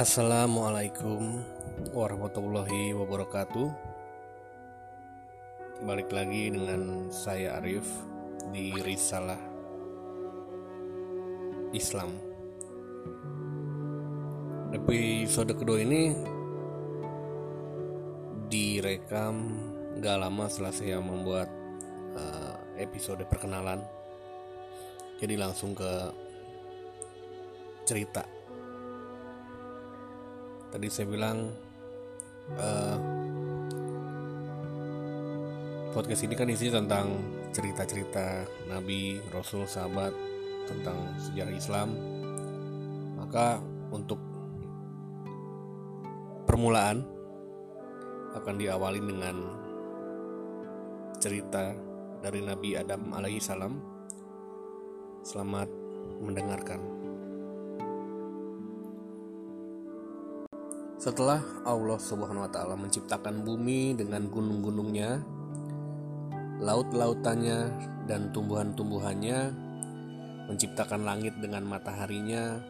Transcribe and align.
Assalamualaikum 0.00 1.44
warahmatullahi 1.92 2.96
wabarakatuh. 2.96 3.68
Balik 5.84 6.08
lagi 6.08 6.48
dengan 6.48 7.12
saya 7.12 7.60
Arif 7.60 7.84
di 8.48 8.72
Risalah 8.80 9.36
Islam. 11.76 12.16
Episode 14.72 15.52
kedua 15.52 15.84
ini 15.84 16.16
direkam 18.48 19.52
gak 20.00 20.16
lama 20.16 20.48
setelah 20.48 20.72
saya 20.80 20.96
membuat 20.96 21.52
uh, 22.16 22.56
episode 22.80 23.20
perkenalan. 23.28 23.84
Jadi 25.20 25.36
langsung 25.36 25.76
ke 25.76 25.92
cerita 27.84 28.39
tadi 30.70 30.86
saya 30.86 31.06
bilang 31.10 31.50
uh, 32.54 32.98
podcast 35.90 36.22
ini 36.22 36.34
kan 36.38 36.46
isinya 36.46 36.78
tentang 36.86 37.06
cerita-cerita 37.50 38.46
Nabi, 38.70 39.18
Rasul, 39.34 39.66
sahabat 39.66 40.14
tentang 40.70 41.18
sejarah 41.18 41.54
Islam. 41.54 41.88
Maka 43.18 43.58
untuk 43.90 44.22
permulaan 46.46 47.02
akan 48.38 48.54
diawali 48.54 49.00
dengan 49.02 49.36
cerita 51.18 51.74
dari 52.22 52.40
Nabi 52.46 52.78
Adam 52.78 53.10
alaihi 53.10 53.42
salam. 53.42 53.82
Selamat 55.26 55.66
mendengarkan. 56.22 56.99
Setelah 61.00 61.40
Allah 61.64 61.96
Subhanahu 61.96 62.44
wa 62.44 62.52
taala 62.52 62.76
menciptakan 62.76 63.40
bumi 63.40 63.96
dengan 63.96 64.28
gunung-gunungnya, 64.28 65.24
laut-lautannya 66.60 67.72
dan 68.04 68.28
tumbuhan-tumbuhannya, 68.36 69.48
menciptakan 70.52 71.08
langit 71.08 71.40
dengan 71.40 71.64
mataharinya, 71.64 72.60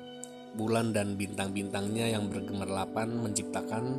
bulan 0.55 0.95
dan 0.95 1.19
bintang-bintangnya 1.19 2.15
yang 2.15 2.31
bergemerlapan, 2.31 3.19
menciptakan 3.19 3.99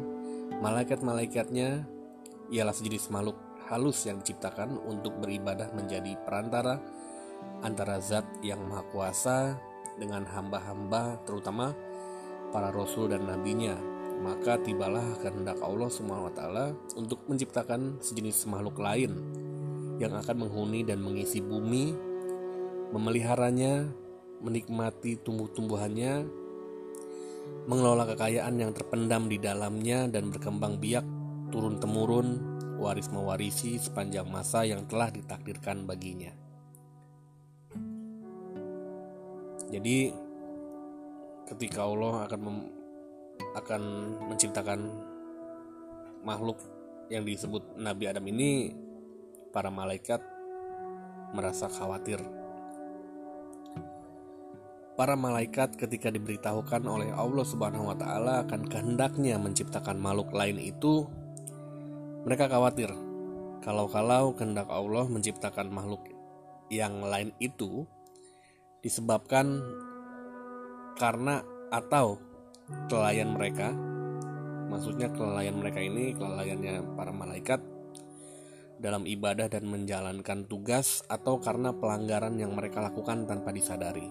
malaikat-malaikatnya, 0.64 1.84
ialah 2.56 2.72
sejenis 2.72 3.12
makhluk 3.12 3.36
halus 3.68 4.08
yang 4.08 4.24
diciptakan 4.24 4.80
untuk 4.80 5.12
beribadah 5.20 5.76
menjadi 5.76 6.16
perantara 6.24 6.80
antara 7.68 8.00
zat 8.00 8.24
yang 8.40 8.64
maha 8.64 8.88
kuasa 8.96 9.60
dengan 10.00 10.24
hamba-hamba 10.24 11.20
terutama 11.28 11.76
para 12.56 12.72
rasul 12.72 13.12
dan 13.12 13.28
nabinya 13.28 13.91
maka 14.22 14.62
tibalah 14.62 15.04
kehendak 15.20 15.58
Allah 15.66 15.90
taala 16.32 16.66
untuk 16.94 17.26
menciptakan 17.26 17.98
sejenis 17.98 18.46
makhluk 18.46 18.78
lain 18.78 19.18
yang 19.98 20.14
akan 20.18 20.46
menghuni 20.46 20.82
dan 20.82 21.02
mengisi 21.02 21.42
bumi, 21.42 21.94
memeliharanya, 22.94 23.86
menikmati 24.42 25.22
tumbuh-tumbuhannya, 25.22 26.26
mengelola 27.70 28.10
kekayaan 28.14 28.58
yang 28.58 28.72
terpendam 28.74 29.30
di 29.30 29.38
dalamnya 29.38 30.10
dan 30.10 30.34
berkembang 30.34 30.82
biak 30.82 31.06
turun-temurun, 31.54 32.28
waris 32.82 33.14
mewarisi 33.14 33.78
sepanjang 33.78 34.26
masa 34.26 34.66
yang 34.66 34.90
telah 34.90 35.14
ditakdirkan 35.14 35.86
baginya. 35.86 36.34
Jadi 39.72 40.12
ketika 41.48 41.88
Allah 41.88 42.28
akan 42.28 42.42
akan 43.56 43.82
menciptakan 44.32 44.80
makhluk 46.24 46.58
yang 47.12 47.28
disebut 47.28 47.76
Nabi 47.76 48.08
Adam 48.08 48.24
ini 48.32 48.72
para 49.52 49.68
malaikat 49.68 50.24
merasa 51.36 51.68
khawatir. 51.68 52.20
Para 54.96 55.18
malaikat 55.18 55.76
ketika 55.80 56.14
diberitahukan 56.14 56.84
oleh 56.86 57.10
Allah 57.12 57.46
Subhanahu 57.48 57.90
wa 57.90 57.98
taala 57.98 58.46
akan 58.46 58.70
kehendaknya 58.70 59.40
menciptakan 59.40 59.98
makhluk 59.98 60.32
lain 60.32 60.62
itu 60.62 61.08
mereka 62.24 62.48
khawatir. 62.52 62.92
Kalau-kalau 63.62 64.34
kehendak 64.38 64.70
Allah 64.70 65.06
menciptakan 65.10 65.70
makhluk 65.70 66.06
yang 66.70 67.02
lain 67.04 67.34
itu 67.42 67.86
disebabkan 68.82 69.62
karena 70.98 71.46
atau 71.70 72.31
kelelayan 72.90 73.34
mereka 73.34 73.72
maksudnya 74.72 75.12
kelelayan 75.12 75.60
mereka 75.60 75.84
ini 75.84 76.16
kelalaiannya 76.16 76.96
para 76.96 77.12
malaikat 77.12 77.60
dalam 78.82 79.06
ibadah 79.06 79.46
dan 79.46 79.70
menjalankan 79.70 80.50
tugas 80.50 81.06
atau 81.06 81.38
karena 81.38 81.70
pelanggaran 81.70 82.34
yang 82.40 82.58
mereka 82.58 82.82
lakukan 82.82 83.30
tanpa 83.30 83.54
disadari. 83.54 84.10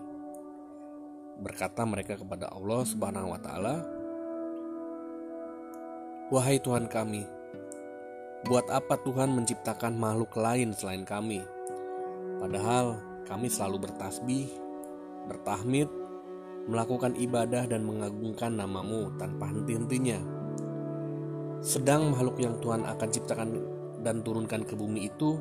Berkata 1.42 1.82
mereka 1.82 2.14
kepada 2.14 2.52
Allah 2.54 2.86
Subhanahu 2.86 3.34
wa 3.34 3.40
taala, 3.42 3.76
"Wahai 6.30 6.62
Tuhan 6.62 6.86
kami, 6.86 7.26
buat 8.46 8.70
apa 8.70 8.94
Tuhan 9.02 9.34
menciptakan 9.34 9.98
makhluk 9.98 10.38
lain 10.38 10.70
selain 10.70 11.02
kami? 11.02 11.42
Padahal 12.38 13.00
kami 13.26 13.50
selalu 13.50 13.90
bertasbih, 13.90 14.46
bertahmid, 15.26 15.90
melakukan 16.70 17.18
ibadah 17.18 17.66
dan 17.66 17.82
mengagungkan 17.82 18.54
namamu 18.54 19.10
tanpa 19.18 19.50
henti-hentinya. 19.50 20.22
Sedang 21.60 22.14
makhluk 22.14 22.38
yang 22.38 22.62
Tuhan 22.62 22.86
akan 22.86 23.08
ciptakan 23.10 23.48
dan 24.06 24.22
turunkan 24.22 24.62
ke 24.62 24.78
bumi 24.78 25.10
itu 25.10 25.36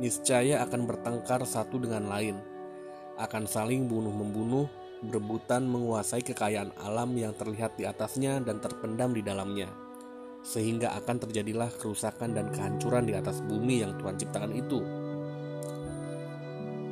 niscaya 0.00 0.64
akan 0.64 0.88
bertengkar 0.88 1.44
satu 1.44 1.76
dengan 1.76 2.08
lain, 2.08 2.40
akan 3.20 3.44
saling 3.44 3.84
bunuh-membunuh, 3.86 4.66
berebutan 5.04 5.68
menguasai 5.68 6.24
kekayaan 6.24 6.72
alam 6.80 7.12
yang 7.14 7.36
terlihat 7.36 7.76
di 7.76 7.84
atasnya 7.84 8.40
dan 8.40 8.58
terpendam 8.58 9.12
di 9.12 9.20
dalamnya, 9.20 9.68
sehingga 10.40 10.96
akan 10.98 11.28
terjadilah 11.28 11.68
kerusakan 11.76 12.32
dan 12.32 12.48
kehancuran 12.48 13.04
di 13.06 13.14
atas 13.14 13.44
bumi 13.44 13.84
yang 13.84 13.92
Tuhan 14.00 14.16
ciptakan 14.16 14.52
itu. 14.56 14.80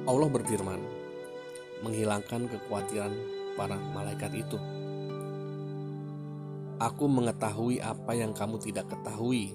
Allah 0.04 0.28
berfirman, 0.30 0.80
menghilangkan 1.80 2.46
kekhawatiran 2.46 3.39
para 3.60 3.76
malaikat 3.92 4.32
itu. 4.32 4.56
Aku 6.80 7.04
mengetahui 7.12 7.84
apa 7.84 8.16
yang 8.16 8.32
kamu 8.32 8.56
tidak 8.56 8.88
ketahui, 8.88 9.52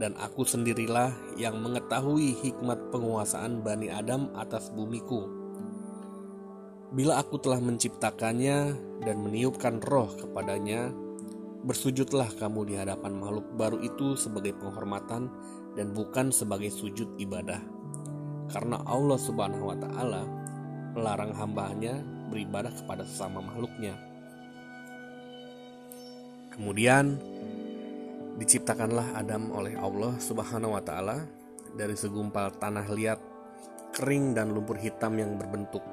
dan 0.00 0.16
aku 0.16 0.48
sendirilah 0.48 1.12
yang 1.36 1.60
mengetahui 1.60 2.32
hikmat 2.40 2.80
penguasaan 2.88 3.60
Bani 3.60 3.92
Adam 3.92 4.32
atas 4.40 4.72
bumiku. 4.72 5.28
Bila 6.96 7.20
aku 7.20 7.36
telah 7.36 7.60
menciptakannya 7.60 8.72
dan 9.04 9.16
meniupkan 9.20 9.84
roh 9.84 10.08
kepadanya, 10.16 10.88
bersujudlah 11.68 12.32
kamu 12.40 12.72
di 12.72 12.74
hadapan 12.80 13.20
makhluk 13.20 13.44
baru 13.52 13.84
itu 13.84 14.16
sebagai 14.16 14.56
penghormatan 14.56 15.28
dan 15.76 15.92
bukan 15.92 16.32
sebagai 16.32 16.72
sujud 16.72 17.20
ibadah. 17.20 17.60
Karena 18.48 18.80
Allah 18.88 19.20
Subhanahu 19.20 19.68
wa 19.68 19.76
taala 19.76 20.24
melarang 20.96 21.36
hambanya 21.36 22.15
beribadah 22.28 22.74
kepada 22.74 23.06
sesama 23.06 23.40
makhluknya. 23.40 23.94
Kemudian 26.56 27.20
diciptakanlah 28.40 29.16
Adam 29.16 29.52
oleh 29.52 29.76
Allah 29.76 30.16
Subhanahu 30.20 30.76
wa 30.76 30.82
taala 30.84 31.24
dari 31.76 31.92
segumpal 31.92 32.52
tanah 32.56 32.88
liat, 32.88 33.20
kering 33.92 34.32
dan 34.32 34.56
lumpur 34.56 34.80
hitam 34.80 35.16
yang 35.20 35.36
berbentuk. 35.36 35.84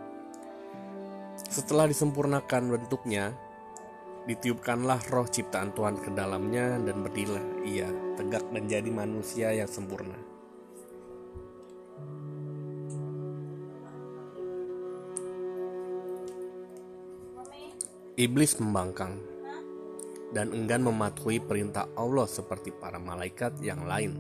Setelah 1.36 1.92
disempurnakan 1.92 2.80
bentuknya, 2.80 3.36
ditiupkanlah 4.24 5.04
roh 5.12 5.28
ciptaan 5.28 5.76
Tuhan 5.76 6.00
ke 6.00 6.10
dalamnya 6.16 6.80
dan 6.80 7.04
berdirilah 7.04 7.46
ia 7.68 7.92
tegak 8.16 8.48
menjadi 8.50 8.88
manusia 8.88 9.52
yang 9.52 9.68
sempurna. 9.68 10.33
Iblis 18.14 18.62
membangkang. 18.62 19.18
Dan 20.30 20.54
enggan 20.54 20.86
mematuhi 20.86 21.42
perintah 21.42 21.90
Allah 21.98 22.30
seperti 22.30 22.70
para 22.70 23.02
malaikat 23.02 23.58
yang 23.66 23.90
lain. 23.90 24.14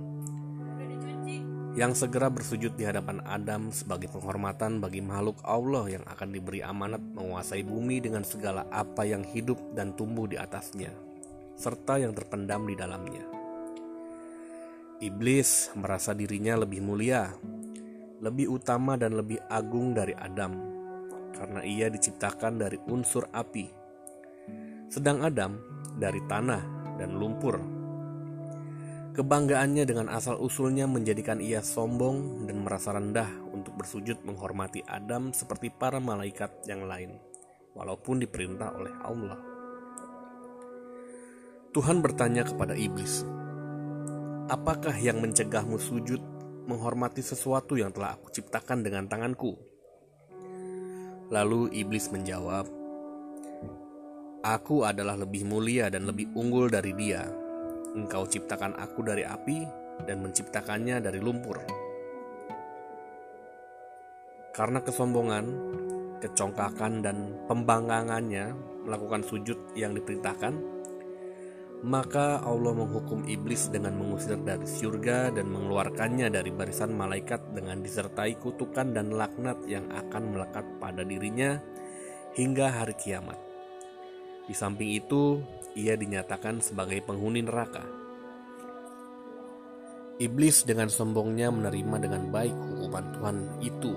Yang 1.77 2.01
segera 2.01 2.33
bersujud 2.33 2.73
di 2.73 2.89
hadapan 2.89 3.21
Adam 3.21 3.69
sebagai 3.69 4.09
penghormatan 4.09 4.81
bagi 4.81 4.97
makhluk 4.97 5.37
Allah 5.45 5.93
yang 5.93 6.05
akan 6.09 6.29
diberi 6.33 6.65
amanat 6.65 7.05
menguasai 7.05 7.61
bumi 7.61 8.01
dengan 8.01 8.25
segala 8.25 8.65
apa 8.73 9.05
yang 9.05 9.21
hidup 9.29 9.61
dan 9.77 9.93
tumbuh 9.93 10.25
di 10.25 10.41
atasnya, 10.41 10.89
serta 11.53 12.01
yang 12.01 12.17
terpendam 12.17 12.65
di 12.65 12.73
dalamnya. 12.73 13.25
Iblis 15.05 15.69
merasa 15.77 16.17
dirinya 16.17 16.65
lebih 16.65 16.81
mulia, 16.81 17.29
lebih 18.25 18.57
utama 18.57 18.97
dan 18.97 19.13
lebih 19.13 19.37
agung 19.53 19.93
dari 19.93 20.17
Adam, 20.17 20.57
karena 21.37 21.61
ia 21.61 21.93
diciptakan 21.93 22.57
dari 22.57 22.81
unsur 22.89 23.29
api 23.29 23.82
sedang 24.93 25.25
Adam 25.25 25.57
dari 25.97 26.21
tanah 26.29 26.61
dan 27.01 27.17
lumpur. 27.17 27.57
Kebanggaannya 29.17 29.89
dengan 29.89 30.05
asal-usulnya 30.13 30.85
menjadikan 30.85 31.41
ia 31.41 31.65
sombong 31.65 32.45
dan 32.45 32.61
merasa 32.61 32.93
rendah 32.93 33.29
untuk 33.49 33.73
bersujud 33.73 34.21
menghormati 34.21 34.85
Adam 34.85 35.33
seperti 35.33 35.73
para 35.73 35.97
malaikat 35.97 36.65
yang 36.69 36.85
lain, 36.85 37.17
walaupun 37.73 38.21
diperintah 38.21 38.73
oleh 38.77 38.93
Allah. 39.01 39.41
Tuhan 41.73 42.05
bertanya 42.05 42.45
kepada 42.45 42.77
iblis, 42.77 43.25
"Apakah 44.49 44.93
yang 44.97 45.21
mencegahmu 45.25 45.81
sujud 45.81 46.21
menghormati 46.69 47.25
sesuatu 47.25 47.73
yang 47.77 47.89
telah 47.89 48.13
aku 48.17 48.29
ciptakan 48.29 48.85
dengan 48.85 49.09
tanganku?" 49.09 49.57
Lalu 51.33 51.73
iblis 51.81 52.13
menjawab, 52.13 52.82
Aku 54.43 54.83
adalah 54.83 55.15
lebih 55.15 55.47
mulia 55.47 55.87
dan 55.87 56.03
lebih 56.03 56.35
unggul 56.35 56.67
dari 56.67 56.91
dia. 56.91 57.23
Engkau 57.95 58.27
ciptakan 58.27 58.75
aku 58.75 58.99
dari 58.99 59.23
api 59.23 59.63
dan 60.03 60.19
menciptakannya 60.19 60.99
dari 60.99 61.23
lumpur. 61.23 61.63
Karena 64.51 64.83
kesombongan, 64.83 65.45
kecongkakan, 66.19 66.93
dan 66.99 67.39
pembanggangannya 67.47 68.51
melakukan 68.83 69.23
sujud 69.23 69.79
yang 69.79 69.95
diperintahkan, 69.95 70.59
maka 71.87 72.43
Allah 72.43 72.75
menghukum 72.75 73.23
iblis 73.23 73.71
dengan 73.71 73.95
mengusir 73.95 74.43
dari 74.43 74.67
surga 74.67 75.31
dan 75.31 75.47
mengeluarkannya 75.55 76.27
dari 76.27 76.51
barisan 76.51 76.91
malaikat 76.91 77.55
dengan 77.55 77.79
disertai 77.79 78.35
kutukan 78.43 78.91
dan 78.91 79.07
laknat 79.07 79.63
yang 79.71 79.87
akan 79.87 80.35
melekat 80.35 80.67
pada 80.83 81.07
dirinya 81.07 81.63
hingga 82.35 82.83
hari 82.83 82.99
kiamat. 82.99 83.52
Di 84.43 84.51
samping 84.51 84.91
itu, 84.91 85.39
ia 85.71 85.95
dinyatakan 85.95 86.59
sebagai 86.59 86.99
penghuni 86.99 87.39
neraka. 87.39 87.87
Iblis 90.19 90.67
dengan 90.67 90.91
sombongnya 90.91 91.49
menerima 91.49 91.95
dengan 92.03 92.27
baik 92.29 92.53
hukuman 92.53 93.05
Tuhan 93.17 93.37
itu, 93.63 93.93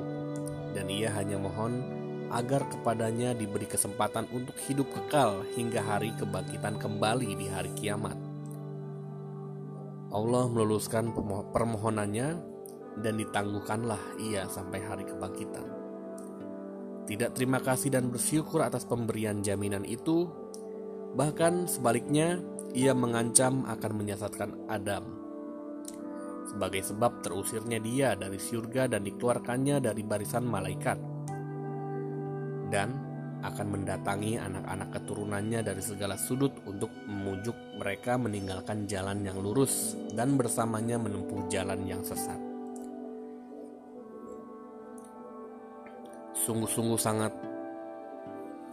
dan 0.73 0.87
ia 0.89 1.13
hanya 1.13 1.37
mohon 1.37 1.83
agar 2.31 2.65
kepadanya 2.71 3.35
diberi 3.35 3.67
kesempatan 3.67 4.27
untuk 4.31 4.55
hidup 4.67 4.87
kekal 4.91 5.43
hingga 5.55 5.83
hari 5.83 6.15
kebangkitan 6.17 6.79
kembali 6.79 7.37
di 7.37 7.47
hari 7.51 7.71
kiamat. 7.75 8.17
Allah 10.15 10.49
meluluskan 10.49 11.13
permohonannya 11.53 12.29
dan 13.05 13.15
ditangguhkanlah 13.21 14.01
ia 14.23 14.49
sampai 14.49 14.81
hari 14.81 15.05
kebangkitan 15.05 15.76
tidak 17.07 17.39
terima 17.39 17.63
kasih 17.63 17.95
dan 17.95 18.11
bersyukur 18.11 18.67
atas 18.67 18.83
pemberian 18.83 19.39
jaminan 19.39 19.87
itu, 19.87 20.27
bahkan 21.15 21.71
sebaliknya 21.71 22.43
ia 22.75 22.91
mengancam 22.93 23.63
akan 23.63 23.93
menyesatkan 23.95 24.67
Adam. 24.67 25.07
Sebagai 26.51 26.83
sebab 26.83 27.23
terusirnya 27.23 27.79
dia 27.79 28.19
dari 28.19 28.43
surga 28.43 28.91
dan 28.91 29.07
dikeluarkannya 29.07 29.79
dari 29.79 30.03
barisan 30.03 30.51
malaikat. 30.51 30.99
Dan 32.67 32.89
akan 33.47 33.67
mendatangi 33.71 34.43
anak-anak 34.43 34.89
keturunannya 34.99 35.63
dari 35.63 35.83
segala 35.85 36.19
sudut 36.19 36.59
untuk 36.67 36.91
memujuk 37.07 37.55
mereka 37.79 38.19
meninggalkan 38.19 38.91
jalan 38.91 39.23
yang 39.23 39.39
lurus 39.39 39.95
dan 40.11 40.35
bersamanya 40.35 40.99
menempuh 40.99 41.47
jalan 41.47 41.87
yang 41.87 42.03
sesat. 42.03 42.46
Sungguh-sungguh 46.47 46.95
sangat 46.95 47.35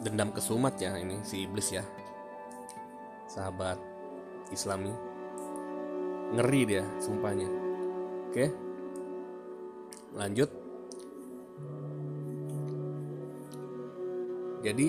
dendam 0.05 0.29
kesumat 0.29 0.77
ya 0.77 0.93
ini 0.93 1.17
si 1.25 1.49
iblis 1.49 1.73
ya. 1.73 1.81
Sahabat 3.25 3.81
islami. 4.53 4.93
Ngeri 6.37 6.61
dia 6.69 6.85
sumpahnya. 7.01 7.49
Oke. 8.29 8.45
Lanjut. 10.13 10.49
Jadi 14.61 14.87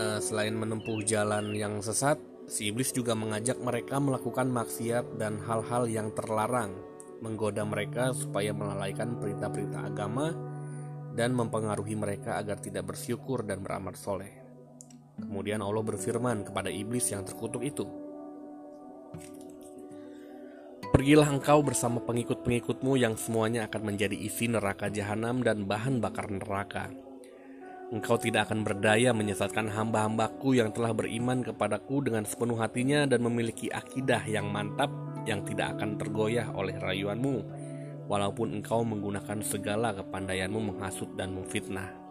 eh, 0.00 0.18
selain 0.24 0.56
menempuh 0.56 1.04
jalan 1.04 1.52
yang 1.52 1.84
sesat 1.84 2.16
si 2.48 2.72
iblis 2.72 2.90
juga 2.90 3.12
mengajak 3.12 3.60
mereka 3.60 4.00
melakukan 4.00 4.48
maksiat 4.48 5.20
dan 5.20 5.36
hal-hal 5.44 5.84
yang 5.92 6.08
terlarang. 6.16 6.72
Menggoda 7.20 7.68
mereka 7.68 8.16
supaya 8.16 8.52
melalaikan 8.52 9.16
perintah-perintah 9.16 9.92
agama 9.92 10.34
dan 11.14 11.30
mempengaruhi 11.32 11.94
mereka 11.94 12.36
agar 12.42 12.58
tidak 12.58 12.90
bersyukur 12.90 13.46
dan 13.46 13.62
beramal 13.62 13.94
soleh. 13.94 14.42
Kemudian 15.14 15.62
Allah 15.62 15.86
berfirman 15.86 16.42
kepada 16.42 16.68
iblis 16.68 17.14
yang 17.14 17.22
terkutuk 17.22 17.62
itu, 17.62 17.86
Pergilah 20.94 21.26
engkau 21.26 21.58
bersama 21.66 21.98
pengikut-pengikutmu 22.06 22.94
yang 22.94 23.18
semuanya 23.18 23.66
akan 23.66 23.82
menjadi 23.82 24.14
isi 24.14 24.46
neraka 24.46 24.86
jahanam 24.86 25.42
dan 25.42 25.66
bahan 25.66 25.98
bakar 25.98 26.30
neraka. 26.30 26.86
Engkau 27.90 28.14
tidak 28.14 28.46
akan 28.46 28.62
berdaya 28.62 29.10
menyesatkan 29.10 29.74
hamba-hambaku 29.74 30.54
yang 30.54 30.70
telah 30.70 30.94
beriman 30.94 31.42
kepadaku 31.42 31.98
dengan 31.98 32.22
sepenuh 32.22 32.62
hatinya 32.62 33.10
dan 33.10 33.26
memiliki 33.26 33.74
akidah 33.74 34.22
yang 34.22 34.46
mantap 34.54 34.86
yang 35.26 35.42
tidak 35.42 35.74
akan 35.74 35.98
tergoyah 35.98 36.54
oleh 36.54 36.78
rayuanmu 36.78 37.36
walaupun 38.06 38.60
engkau 38.60 38.84
menggunakan 38.84 39.40
segala 39.40 39.96
kepandaianmu 39.96 40.74
menghasut 40.74 41.08
dan 41.16 41.32
memfitnah. 41.32 42.04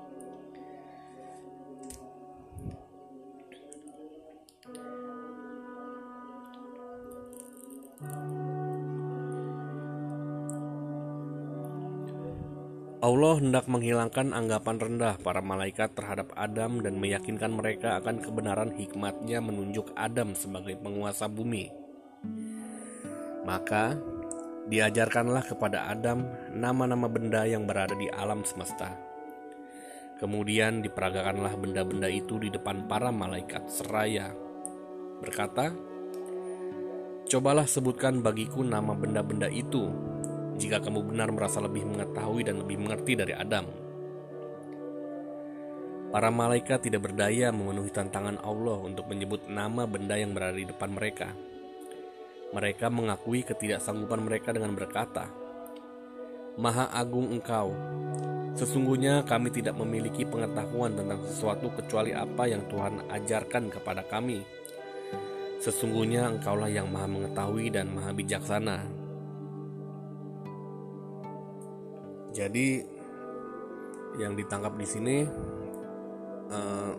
Allah 13.03 13.35
hendak 13.35 13.67
menghilangkan 13.67 14.31
anggapan 14.31 14.79
rendah 14.79 15.19
para 15.19 15.43
malaikat 15.43 15.91
terhadap 15.91 16.31
Adam 16.39 16.79
dan 16.79 16.95
meyakinkan 17.03 17.51
mereka 17.51 17.99
akan 17.99 18.23
kebenaran 18.23 18.71
hikmatnya 18.71 19.43
menunjuk 19.43 19.91
Adam 19.99 20.31
sebagai 20.31 20.79
penguasa 20.79 21.27
bumi. 21.27 21.67
Maka 23.43 23.99
Diajarkanlah 24.63 25.43
kepada 25.43 25.91
Adam 25.91 26.23
nama-nama 26.55 27.11
benda 27.11 27.43
yang 27.43 27.67
berada 27.67 27.91
di 27.99 28.07
alam 28.07 28.47
semesta. 28.47 28.95
Kemudian 30.23 30.79
diperagakanlah 30.79 31.59
benda-benda 31.59 32.07
itu 32.07 32.39
di 32.39 32.47
depan 32.47 32.87
para 32.87 33.11
malaikat 33.11 33.67
seraya. 33.67 34.31
Berkata, 35.19 35.75
Cobalah 37.27 37.67
sebutkan 37.67 38.23
bagiku 38.23 38.63
nama 38.63 38.93
benda-benda 38.95 39.51
itu, 39.51 39.89
jika 40.55 40.79
kamu 40.79 41.11
benar 41.11 41.33
merasa 41.33 41.59
lebih 41.59 41.83
mengetahui 41.83 42.45
dan 42.45 42.61
lebih 42.61 42.77
mengerti 42.77 43.19
dari 43.19 43.33
Adam. 43.35 43.65
Para 46.13 46.29
malaikat 46.29 46.85
tidak 46.85 47.09
berdaya 47.09 47.49
memenuhi 47.49 47.89
tantangan 47.89 48.37
Allah 48.45 48.77
untuk 48.85 49.09
menyebut 49.09 49.49
nama 49.49 49.89
benda 49.89 50.13
yang 50.13 50.37
berada 50.37 50.53
di 50.53 50.69
depan 50.69 50.93
mereka. 50.93 51.33
Mereka 52.53 52.93
mengakui 52.93 53.41
ketidaksanggupan 53.41 54.21
mereka 54.21 54.53
dengan 54.53 54.77
berkata, 54.77 55.25
"Maha 56.61 56.93
Agung 56.93 57.33
Engkau, 57.33 57.73
sesungguhnya 58.53 59.25
kami 59.25 59.49
tidak 59.49 59.73
memiliki 59.73 60.21
pengetahuan 60.21 60.93
tentang 60.93 61.17
sesuatu 61.25 61.73
kecuali 61.73 62.13
apa 62.13 62.45
yang 62.45 62.61
Tuhan 62.69 63.09
ajarkan 63.09 63.73
kepada 63.73 64.05
kami. 64.05 64.45
Sesungguhnya 65.57 66.29
Engkaulah 66.29 66.69
yang 66.69 66.93
Maha 66.93 67.09
Mengetahui 67.09 67.73
dan 67.73 67.89
Maha 67.89 68.13
Bijaksana." 68.13 68.77
Jadi, 72.33 72.81
yang 74.17 74.37
ditangkap 74.37 74.73
di 74.77 74.85
sini 74.89 75.17
uh, 76.53 76.91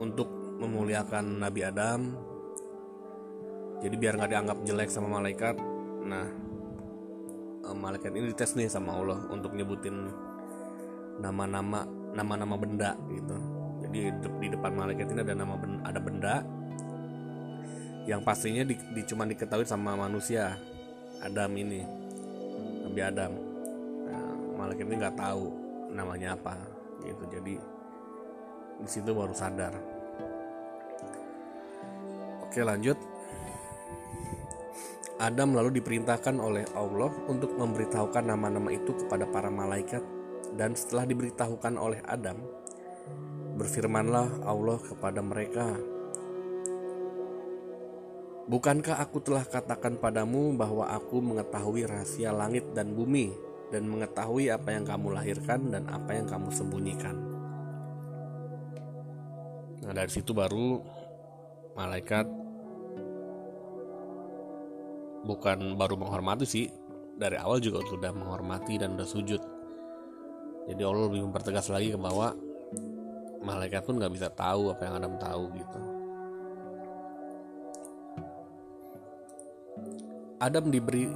untuk 0.00 0.28
memuliakan 0.60 1.40
Nabi 1.40 1.60
Adam 1.64 2.00
jadi 3.82 3.94
biar 3.98 4.14
nggak 4.14 4.30
dianggap 4.30 4.58
jelek 4.62 4.90
sama 4.94 5.18
malaikat. 5.18 5.58
Nah 6.06 6.26
eh, 7.66 7.76
malaikat 7.76 8.14
ini 8.14 8.30
dites 8.30 8.54
nih 8.54 8.70
sama 8.70 8.94
Allah 8.94 9.18
untuk 9.28 9.52
nyebutin 9.58 10.06
nama-nama 11.18 11.82
nama-nama 12.14 12.54
benda 12.54 12.94
gitu. 13.10 13.36
Jadi 13.82 13.98
di 14.38 14.48
depan 14.54 14.78
malaikat 14.78 15.10
ini 15.10 15.20
ada 15.26 15.34
nama 15.34 15.58
benda, 15.58 15.80
ada 15.82 16.00
benda 16.00 16.34
yang 18.06 18.22
pastinya 18.22 18.62
di, 18.62 18.78
di 18.78 19.02
cuma 19.06 19.26
diketahui 19.26 19.66
sama 19.66 19.98
manusia 19.98 20.54
Adam 21.18 21.50
ini 21.58 21.82
Nabi 22.86 23.00
Adam. 23.02 23.32
Nah, 24.06 24.34
malaikat 24.62 24.86
ini 24.86 24.96
nggak 25.02 25.18
tahu 25.18 25.44
namanya 25.90 26.38
apa 26.38 26.54
gitu. 27.02 27.24
Jadi 27.34 27.54
di 28.82 28.88
situ 28.90 29.10
baru 29.10 29.34
sadar. 29.34 29.74
Oke 32.46 32.62
lanjut 32.62 33.11
Adam 35.22 35.54
lalu 35.54 35.78
diperintahkan 35.78 36.34
oleh 36.42 36.66
Allah 36.74 37.14
untuk 37.30 37.54
memberitahukan 37.54 38.26
nama-nama 38.26 38.74
itu 38.74 38.90
kepada 39.06 39.22
para 39.30 39.54
malaikat 39.54 40.02
dan 40.58 40.74
setelah 40.74 41.06
diberitahukan 41.06 41.78
oleh 41.78 42.02
Adam 42.10 42.42
berfirmanlah 43.54 44.42
Allah 44.42 44.82
kepada 44.82 45.22
mereka 45.22 45.78
Bukankah 48.42 48.98
aku 48.98 49.22
telah 49.22 49.46
katakan 49.46 50.02
padamu 50.02 50.50
bahwa 50.58 50.90
aku 50.90 51.22
mengetahui 51.22 51.86
rahasia 51.86 52.34
langit 52.34 52.74
dan 52.74 52.90
bumi 52.90 53.30
dan 53.70 53.86
mengetahui 53.86 54.50
apa 54.50 54.74
yang 54.74 54.82
kamu 54.82 55.14
lahirkan 55.14 55.70
dan 55.70 55.86
apa 55.86 56.10
yang 56.10 56.26
kamu 56.26 56.50
sembunyikan. 56.50 57.16
Nah, 59.86 59.94
dari 59.94 60.10
situ 60.10 60.34
baru 60.34 60.82
malaikat 61.78 62.41
bukan 65.22 65.78
baru 65.78 65.94
menghormati 65.98 66.44
sih, 66.46 66.66
dari 67.16 67.38
awal 67.38 67.62
juga 67.62 67.82
sudah 67.86 68.10
menghormati 68.10 68.80
dan 68.80 68.98
sudah 68.98 69.08
sujud. 69.08 69.42
Jadi 70.70 70.82
Allah 70.82 71.04
lebih 71.10 71.26
mempertegas 71.26 71.70
lagi 71.70 71.94
ke 71.94 71.98
bahwa 71.98 72.34
malaikat 73.42 73.82
pun 73.82 73.98
nggak 73.98 74.14
bisa 74.14 74.28
tahu 74.30 74.70
apa 74.70 74.82
yang 74.86 74.94
Adam 75.02 75.14
tahu 75.18 75.44
gitu. 75.58 75.80
Adam 80.42 80.74
diberi 80.74 81.06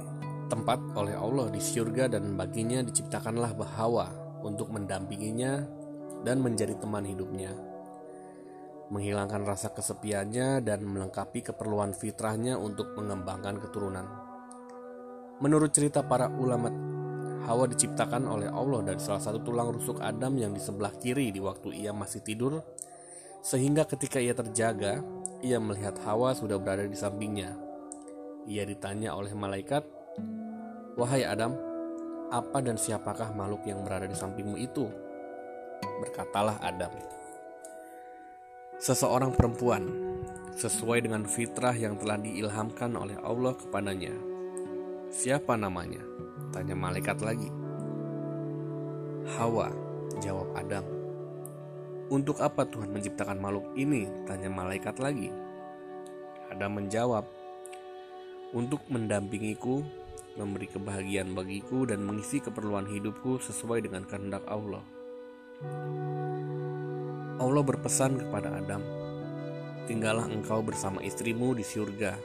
tempat 0.47 0.79
oleh 0.95 1.15
Allah 1.15 1.51
di 1.51 1.59
surga 1.59 2.07
dan 2.07 2.39
baginya 2.39 2.79
diciptakanlah 2.79 3.51
Hawa 3.75 4.07
untuk 4.39 4.71
mendampinginya 4.71 5.67
dan 6.23 6.39
menjadi 6.39 6.79
teman 6.79 7.03
hidupnya. 7.03 7.51
Menghilangkan 8.87 9.43
rasa 9.43 9.75
kesepiannya 9.75 10.63
dan 10.63 10.87
melengkapi 10.87 11.43
keperluan 11.43 11.91
fitrahnya 11.91 12.55
untuk 12.55 12.95
mengembangkan 12.95 13.59
keturunan. 13.59 14.07
Menurut 15.43 15.75
cerita 15.75 16.01
para 16.01 16.31
ulama, 16.31 16.71
Hawa 17.45 17.67
diciptakan 17.69 18.27
oleh 18.27 18.49
Allah 18.49 18.83
dari 18.83 18.99
salah 18.99 19.21
satu 19.21 19.43
tulang 19.43 19.71
rusuk 19.71 20.03
Adam 20.03 20.35
yang 20.35 20.51
di 20.55 20.59
sebelah 20.63 20.91
kiri 20.95 21.31
di 21.31 21.39
waktu 21.43 21.75
ia 21.75 21.91
masih 21.91 22.23
tidur, 22.23 22.63
sehingga 23.43 23.87
ketika 23.87 24.19
ia 24.19 24.35
terjaga, 24.35 24.99
ia 25.43 25.59
melihat 25.61 25.95
Hawa 26.03 26.33
sudah 26.33 26.57
berada 26.57 26.87
di 26.87 26.97
sampingnya. 26.97 27.55
Ia 28.47 28.63
ditanya 28.63 29.13
oleh 29.13 29.35
malaikat, 29.35 29.83
Wahai 30.97 31.21
Adam, 31.29 31.53
apa 32.33 32.57
dan 32.59 32.75
siapakah 32.75 33.29
makhluk 33.31 33.61
yang 33.69 33.85
berada 33.85 34.09
di 34.09 34.17
sampingmu 34.17 34.57
itu? 34.57 34.89
Berkatalah 36.01 36.57
Adam. 36.59 37.16
Seseorang 38.77 39.33
perempuan, 39.33 39.89
sesuai 40.53 41.01
dengan 41.01 41.25
fitrah 41.25 41.73
yang 41.73 41.97
telah 41.97 42.21
diilhamkan 42.21 42.93
oleh 42.93 43.17
Allah 43.25 43.57
kepadanya. 43.57 44.13
Siapa 45.09 45.57
namanya? 45.57 46.05
Tanya 46.53 46.77
malaikat 46.77 47.17
lagi. 47.25 47.49
Hawa, 49.33 49.73
jawab 50.21 50.53
Adam. 50.53 50.85
Untuk 52.13 52.37
apa 52.37 52.69
Tuhan 52.69 52.93
menciptakan 52.93 53.41
makhluk 53.41 53.65
ini? 53.73 54.05
Tanya 54.29 54.53
malaikat 54.53 55.01
lagi. 55.01 55.33
Adam 56.53 56.77
menjawab, 56.77 57.25
untuk 58.53 58.85
mendampingiku 58.93 59.81
memberi 60.37 60.69
kebahagiaan 60.69 61.33
bagiku 61.33 61.89
dan 61.89 62.05
mengisi 62.05 62.37
keperluan 62.37 62.85
hidupku 62.85 63.41
sesuai 63.41 63.89
dengan 63.89 64.05
kehendak 64.05 64.45
Allah. 64.45 64.85
Allah 67.37 67.63
berpesan 67.63 68.17
kepada 68.17 68.57
Adam, 68.57 68.81
"Tinggallah 69.85 70.27
engkau 70.29 70.65
bersama 70.65 70.99
istrimu 71.05 71.53
di 71.53 71.61
surga. 71.61 72.17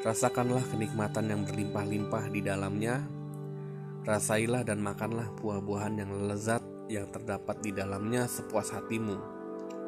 Rasakanlah 0.00 0.64
kenikmatan 0.72 1.28
yang 1.28 1.44
berlimpah-limpah 1.44 2.32
di 2.32 2.40
dalamnya. 2.40 3.04
Rasailah 4.08 4.64
dan 4.64 4.80
makanlah 4.80 5.28
buah-buahan 5.36 6.00
yang 6.00 6.10
lezat 6.24 6.64
yang 6.88 7.06
terdapat 7.12 7.60
di 7.60 7.70
dalamnya 7.76 8.24
sepuas 8.24 8.72
hatimu 8.72 9.20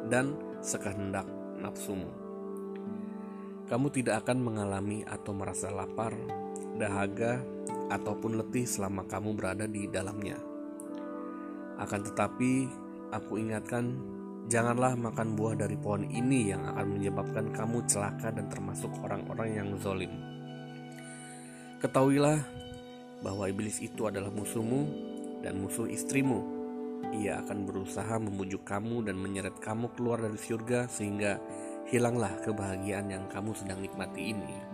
dan 0.07 0.37
sekehendak 0.61 1.25
nafsumu. 1.57 2.07
Kamu 3.65 3.89
tidak 3.89 4.21
akan 4.23 4.37
mengalami 4.37 5.01
atau 5.01 5.33
merasa 5.33 5.73
lapar 5.73 6.13
dahaga, 6.77 7.41
ataupun 7.91 8.41
letih 8.41 8.65
selama 8.65 9.05
kamu 9.05 9.37
berada 9.37 9.65
di 9.69 9.85
dalamnya. 9.85 10.37
Akan 11.77 12.05
tetapi, 12.05 12.69
aku 13.13 13.37
ingatkan, 13.37 13.93
janganlah 14.49 14.97
makan 14.97 15.37
buah 15.37 15.53
dari 15.53 15.77
pohon 15.77 16.09
ini 16.09 16.49
yang 16.49 16.65
akan 16.65 16.97
menyebabkan 16.97 17.53
kamu 17.53 17.85
celaka 17.85 18.33
dan 18.33 18.49
termasuk 18.49 18.89
orang-orang 19.05 19.49
yang 19.53 19.69
zolim. 19.77 20.09
Ketahuilah 21.77 22.41
bahwa 23.21 23.45
iblis 23.45 23.77
itu 23.79 24.09
adalah 24.09 24.33
musuhmu 24.33 24.81
dan 25.45 25.61
musuh 25.61 25.85
istrimu. 25.85 26.41
Ia 27.13 27.45
akan 27.45 27.69
berusaha 27.69 28.17
membujuk 28.17 28.65
kamu 28.65 29.05
dan 29.05 29.21
menyeret 29.21 29.59
kamu 29.61 29.93
keluar 29.93 30.17
dari 30.17 30.39
surga 30.39 30.89
sehingga 30.89 31.37
hilanglah 31.93 32.33
kebahagiaan 32.41 33.11
yang 33.13 33.23
kamu 33.29 33.53
sedang 33.53 33.83
nikmati 33.83 34.33
ini. 34.33 34.73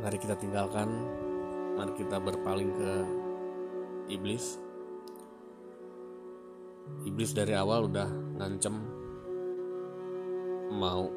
mari 0.00 0.16
kita 0.16 0.34
tinggalkan 0.40 0.88
mari 1.76 1.92
kita 2.00 2.16
berpaling 2.16 2.70
ke 2.72 2.92
iblis 4.08 4.56
iblis 7.08 7.34
dari 7.34 7.56
awal 7.56 7.90
udah 7.90 8.08
ngancem 8.38 8.74
mau 10.72 11.08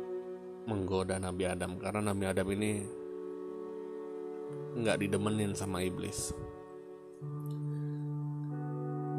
menggoda 0.66 1.22
Nabi 1.22 1.44
Adam. 1.46 1.78
Karena 1.78 2.12
Nabi 2.12 2.26
Adam 2.26 2.48
ini 2.52 2.72
nggak 4.76 5.00
didemenin 5.04 5.54
sama 5.54 5.86
iblis. 5.86 6.34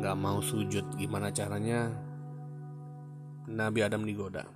Nggak 0.02 0.16
mau 0.18 0.42
sujud. 0.42 0.84
Gimana 0.98 1.32
caranya 1.32 1.92
Nabi 3.46 3.80
Adam 3.86 4.02
digoda 4.02 4.55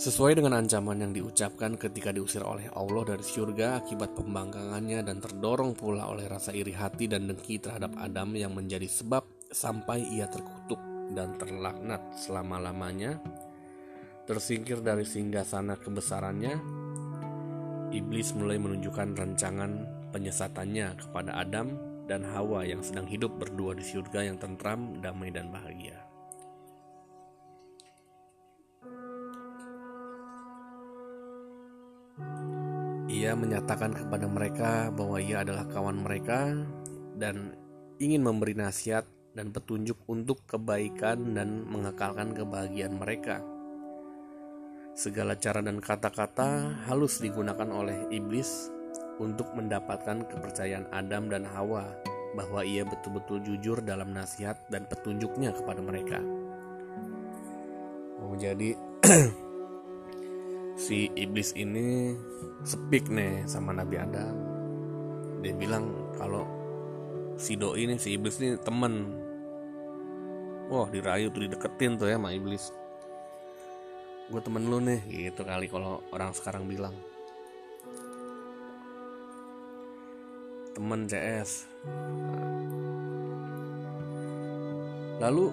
Sesuai 0.00 0.32
dengan 0.32 0.56
ancaman 0.56 0.96
yang 0.96 1.12
diucapkan 1.12 1.76
ketika 1.76 2.08
diusir 2.08 2.40
oleh 2.40 2.72
Allah 2.72 3.04
dari 3.04 3.20
surga 3.20 3.84
akibat 3.84 4.16
pembangkangannya 4.16 5.04
dan 5.04 5.20
terdorong 5.20 5.76
pula 5.76 6.08
oleh 6.08 6.24
rasa 6.24 6.56
iri 6.56 6.72
hati 6.72 7.04
dan 7.04 7.28
dengki 7.28 7.60
terhadap 7.60 7.92
Adam 8.00 8.32
yang 8.32 8.56
menjadi 8.56 8.88
sebab 8.88 9.20
sampai 9.52 10.00
ia 10.08 10.24
terkutuk 10.24 10.80
dan 11.12 11.36
terlaknat 11.36 12.00
selama-lamanya, 12.16 13.20
tersingkir 14.24 14.80
dari 14.80 15.04
singgah 15.04 15.44
sana 15.44 15.76
kebesarannya, 15.76 16.56
iblis 17.92 18.32
mulai 18.32 18.56
menunjukkan 18.56 19.20
rancangan 19.20 19.84
penyesatannya 20.16 20.96
kepada 20.96 21.44
Adam 21.44 21.76
dan 22.08 22.24
Hawa 22.24 22.64
yang 22.64 22.80
sedang 22.80 23.04
hidup 23.04 23.36
berdua 23.36 23.76
di 23.76 23.84
surga 23.84 24.32
yang 24.32 24.40
tentram, 24.40 24.96
damai, 25.04 25.28
dan 25.28 25.52
bahagia. 25.52 26.09
Ia 33.20 33.36
menyatakan 33.36 33.92
kepada 33.92 34.24
mereka 34.24 34.88
bahwa 34.96 35.20
ia 35.20 35.44
adalah 35.44 35.68
kawan 35.68 36.00
mereka 36.00 36.56
dan 37.20 37.52
ingin 38.00 38.24
memberi 38.24 38.56
nasihat 38.56 39.04
dan 39.36 39.52
petunjuk 39.52 40.00
untuk 40.08 40.40
kebaikan 40.48 41.36
dan 41.36 41.68
mengekalkan 41.68 42.32
kebahagiaan 42.32 42.96
mereka. 42.96 43.44
Segala 44.96 45.36
cara 45.36 45.60
dan 45.60 45.84
kata-kata 45.84 46.80
halus 46.88 47.20
digunakan 47.20 47.68
oleh 47.68 48.08
iblis 48.08 48.72
untuk 49.20 49.52
mendapatkan 49.52 50.24
kepercayaan 50.24 50.88
Adam 50.88 51.28
dan 51.28 51.44
Hawa 51.44 51.92
bahwa 52.32 52.64
ia 52.64 52.88
betul-betul 52.88 53.44
jujur 53.44 53.84
dalam 53.84 54.16
nasihat 54.16 54.56
dan 54.72 54.88
petunjuknya 54.88 55.52
kepada 55.52 55.84
mereka. 55.84 56.24
Oh, 58.24 58.32
jadi 58.32 58.72
si 60.80 61.12
iblis 61.12 61.52
ini 61.60 62.16
speak 62.64 63.12
nih 63.12 63.44
sama 63.44 63.76
Nabi 63.76 64.00
Adam. 64.00 64.32
Dia 65.44 65.52
bilang 65.52 65.92
kalau 66.16 66.48
si 67.36 67.52
doi 67.60 67.84
ini 67.84 68.00
si 68.00 68.16
iblis 68.16 68.40
ini 68.40 68.56
temen. 68.56 69.12
Wah 70.72 70.88
dirayu 70.88 71.28
tuh 71.28 71.44
dideketin 71.44 72.00
tuh 72.00 72.08
ya 72.08 72.16
sama 72.16 72.32
iblis. 72.32 72.72
Gue 74.32 74.40
temen 74.40 74.72
lu 74.72 74.80
nih 74.80 75.04
gitu 75.28 75.44
kali 75.44 75.68
kalau 75.68 76.00
orang 76.16 76.32
sekarang 76.32 76.64
bilang. 76.64 76.96
Temen 80.72 81.04
CS 81.04 81.68
lalu 85.20 85.52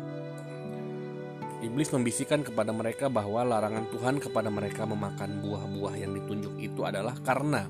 Iblis 1.58 1.90
membisikkan 1.90 2.46
kepada 2.46 2.70
mereka 2.70 3.10
bahwa 3.10 3.42
larangan 3.42 3.90
Tuhan 3.90 4.22
kepada 4.22 4.54
mereka 4.54 4.86
memakan 4.86 5.42
buah-buah 5.42 5.98
yang 5.98 6.14
ditunjuk 6.14 6.54
itu 6.62 6.86
adalah 6.86 7.18
karena 7.26 7.66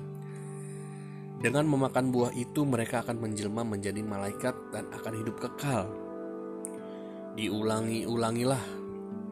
dengan 1.40 1.64
memakan 1.64 2.12
buah 2.12 2.36
itu 2.36 2.68
mereka 2.68 3.00
akan 3.00 3.16
menjelma 3.16 3.64
menjadi 3.64 4.04
malaikat 4.04 4.52
dan 4.76 4.92
akan 4.92 5.12
hidup 5.24 5.40
kekal. 5.40 5.88
Diulangi-ulangilah, 7.38 8.60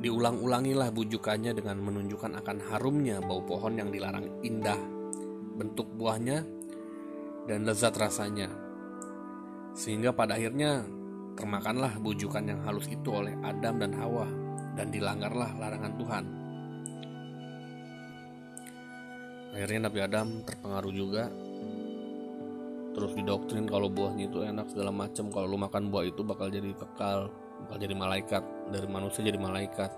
diulang-ulangilah 0.00 0.88
bujukannya 0.88 1.52
dengan 1.52 1.76
menunjukkan 1.82 2.40
akan 2.40 2.56
harumnya 2.72 3.20
bau 3.20 3.44
pohon 3.44 3.76
yang 3.76 3.92
dilarang 3.92 4.40
indah, 4.40 4.78
bentuk 5.58 5.90
buahnya 5.98 6.46
dan 7.44 7.66
lezat 7.68 7.92
rasanya. 7.98 8.48
Sehingga 9.76 10.16
pada 10.16 10.38
akhirnya 10.38 10.86
termakanlah 11.36 12.00
bujukan 12.00 12.48
yang 12.48 12.64
halus 12.64 12.88
itu 12.88 13.12
oleh 13.12 13.36
Adam 13.44 13.82
dan 13.82 13.92
Hawa 13.98 14.45
dan 14.76 14.92
dilanggarlah 14.92 15.50
larangan 15.56 15.92
Tuhan. 15.96 16.24
Akhirnya 19.56 19.88
Nabi 19.88 19.98
Adam 20.04 20.44
terpengaruh 20.44 20.92
juga. 20.92 21.24
Terus 22.92 23.12
didoktrin 23.16 23.64
kalau 23.64 23.88
buahnya 23.88 24.28
itu 24.28 24.44
enak 24.44 24.68
segala 24.68 24.92
macam. 24.92 25.32
Kalau 25.32 25.48
lu 25.48 25.56
makan 25.56 25.88
buah 25.88 26.04
itu 26.04 26.20
bakal 26.20 26.52
jadi 26.52 26.76
kekal 26.76 27.32
bakal 27.64 27.76
jadi 27.80 27.96
malaikat. 27.96 28.44
Dari 28.68 28.84
manusia 28.84 29.24
jadi 29.24 29.40
malaikat. 29.40 29.88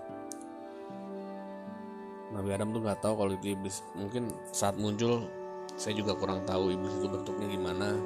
Nabi 2.31 2.49
Adam 2.55 2.71
tuh 2.71 2.81
nggak 2.87 3.03
tahu 3.03 3.13
kalau 3.19 3.31
itu 3.35 3.51
iblis. 3.51 3.83
Mungkin 3.99 4.31
saat 4.55 4.79
muncul 4.79 5.27
saya 5.75 5.91
juga 5.95 6.15
kurang 6.15 6.47
tahu 6.47 6.71
iblis 6.71 6.95
itu 6.95 7.07
bentuknya 7.11 7.47
gimana. 7.51 7.99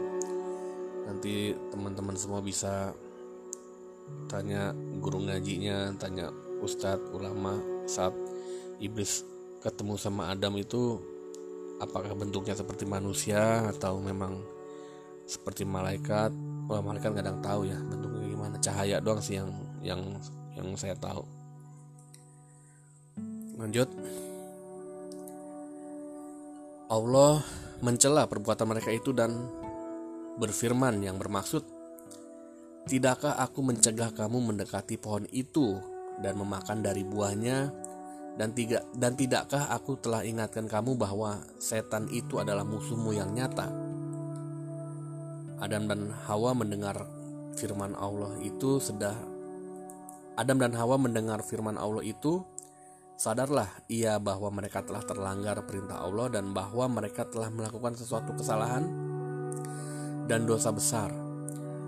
Nanti 1.05 1.53
teman-teman 1.69 2.17
semua 2.17 2.41
bisa 2.41 2.97
tanya 4.25 4.73
guru 4.99 5.21
ngajinya 5.21 5.95
tanya 6.01 6.33
ustadz 6.63 7.11
ulama 7.11 7.59
saat 7.83 8.15
iblis 8.79 9.27
ketemu 9.59 9.99
sama 9.99 10.31
Adam 10.31 10.55
itu 10.55 10.99
apakah 11.83 12.15
bentuknya 12.15 12.55
seperti 12.55 12.87
manusia 12.87 13.67
atau 13.67 13.99
memang 13.99 14.39
seperti 15.27 15.67
malaikat? 15.67 16.31
Wah 16.71 16.79
malaikat 16.79 17.11
kadang 17.11 17.43
tahu 17.43 17.67
ya 17.67 17.75
bentuknya 17.79 18.27
gimana. 18.27 18.55
Cahaya 18.63 19.03
doang 19.03 19.19
sih 19.19 19.39
yang 19.39 19.51
yang 19.83 20.01
yang 20.55 20.67
saya 20.79 20.95
tahu. 20.95 21.23
Lanjut. 23.59 23.91
Allah 26.87 27.41
mencela 27.83 28.29
perbuatan 28.29 28.69
mereka 28.69 28.93
itu 28.93 29.11
dan 29.11 29.33
berfirman 30.37 31.01
yang 31.03 31.17
bermaksud 31.17 31.65
Tidakkah 32.83 33.39
aku 33.39 33.63
mencegah 33.63 34.11
kamu 34.11 34.51
mendekati 34.51 34.99
pohon 34.99 35.23
itu 35.31 35.79
dan 36.23 36.39
memakan 36.39 36.79
dari 36.79 37.03
buahnya 37.03 37.69
dan 38.39 38.55
tiga 38.55 38.81
dan 38.97 39.13
tidakkah 39.13 39.69
aku 39.69 39.99
telah 39.99 40.25
ingatkan 40.25 40.65
kamu 40.65 40.97
bahwa 40.97 41.43
setan 41.61 42.09
itu 42.09 42.41
adalah 42.41 42.65
musuhmu 42.65 43.13
yang 43.13 43.35
nyata 43.35 43.69
Adam 45.61 45.85
dan 45.85 46.09
Hawa 46.25 46.55
mendengar 46.57 46.97
firman 47.53 47.93
Allah 47.93 48.33
itu 48.41 48.81
sudah 48.81 49.13
Adam 50.33 50.57
dan 50.57 50.73
Hawa 50.73 50.97
mendengar 50.97 51.45
firman 51.45 51.77
Allah 51.77 52.01
itu 52.01 52.41
sadarlah 53.13 53.69
ia 53.85 54.17
bahwa 54.17 54.49
mereka 54.49 54.81
telah 54.81 55.05
terlanggar 55.05 55.61
perintah 55.69 56.01
Allah 56.01 56.33
dan 56.33 56.51
bahwa 56.51 56.89
mereka 56.89 57.29
telah 57.29 57.53
melakukan 57.53 57.93
sesuatu 57.93 58.33
kesalahan 58.33 59.13
dan 60.25 60.47
dosa 60.47 60.71
besar. 60.73 61.11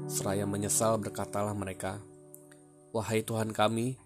Seraya 0.05 0.45
menyesal 0.45 1.01
berkatalah 1.01 1.57
mereka, 1.57 1.97
Wahai 2.93 3.25
Tuhan 3.25 3.51
kami, 3.51 3.97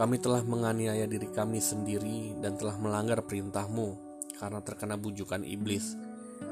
kami 0.00 0.16
telah 0.16 0.40
menganiaya 0.40 1.04
diri 1.04 1.28
kami 1.28 1.60
sendiri 1.60 2.40
dan 2.40 2.56
telah 2.56 2.80
melanggar 2.80 3.20
perintahmu 3.20 4.00
karena 4.40 4.64
terkena 4.64 4.96
bujukan 4.96 5.44
iblis 5.44 6.00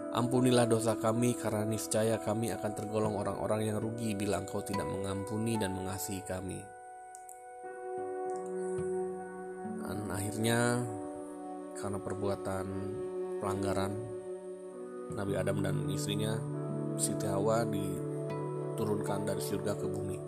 Ampunilah 0.08 0.64
dosa 0.64 0.96
kami 0.96 1.36
karena 1.36 1.68
niscaya 1.68 2.16
kami 2.16 2.48
akan 2.48 2.72
tergolong 2.72 3.20
orang-orang 3.20 3.68
yang 3.68 3.76
rugi 3.76 4.16
bila 4.16 4.40
engkau 4.40 4.64
tidak 4.64 4.88
mengampuni 4.88 5.60
dan 5.60 5.76
mengasihi 5.76 6.24
kami. 6.24 6.56
Dan 9.84 10.08
akhirnya 10.08 10.80
karena 11.76 11.98
perbuatan 12.00 12.66
pelanggaran 13.44 13.92
Nabi 15.12 15.32
Adam 15.36 15.60
dan 15.60 15.76
istrinya 15.92 16.40
Siti 16.96 17.28
Hawa 17.28 17.68
diturunkan 17.68 19.28
dari 19.28 19.44
surga 19.44 19.76
ke 19.76 19.86
bumi. 19.92 20.27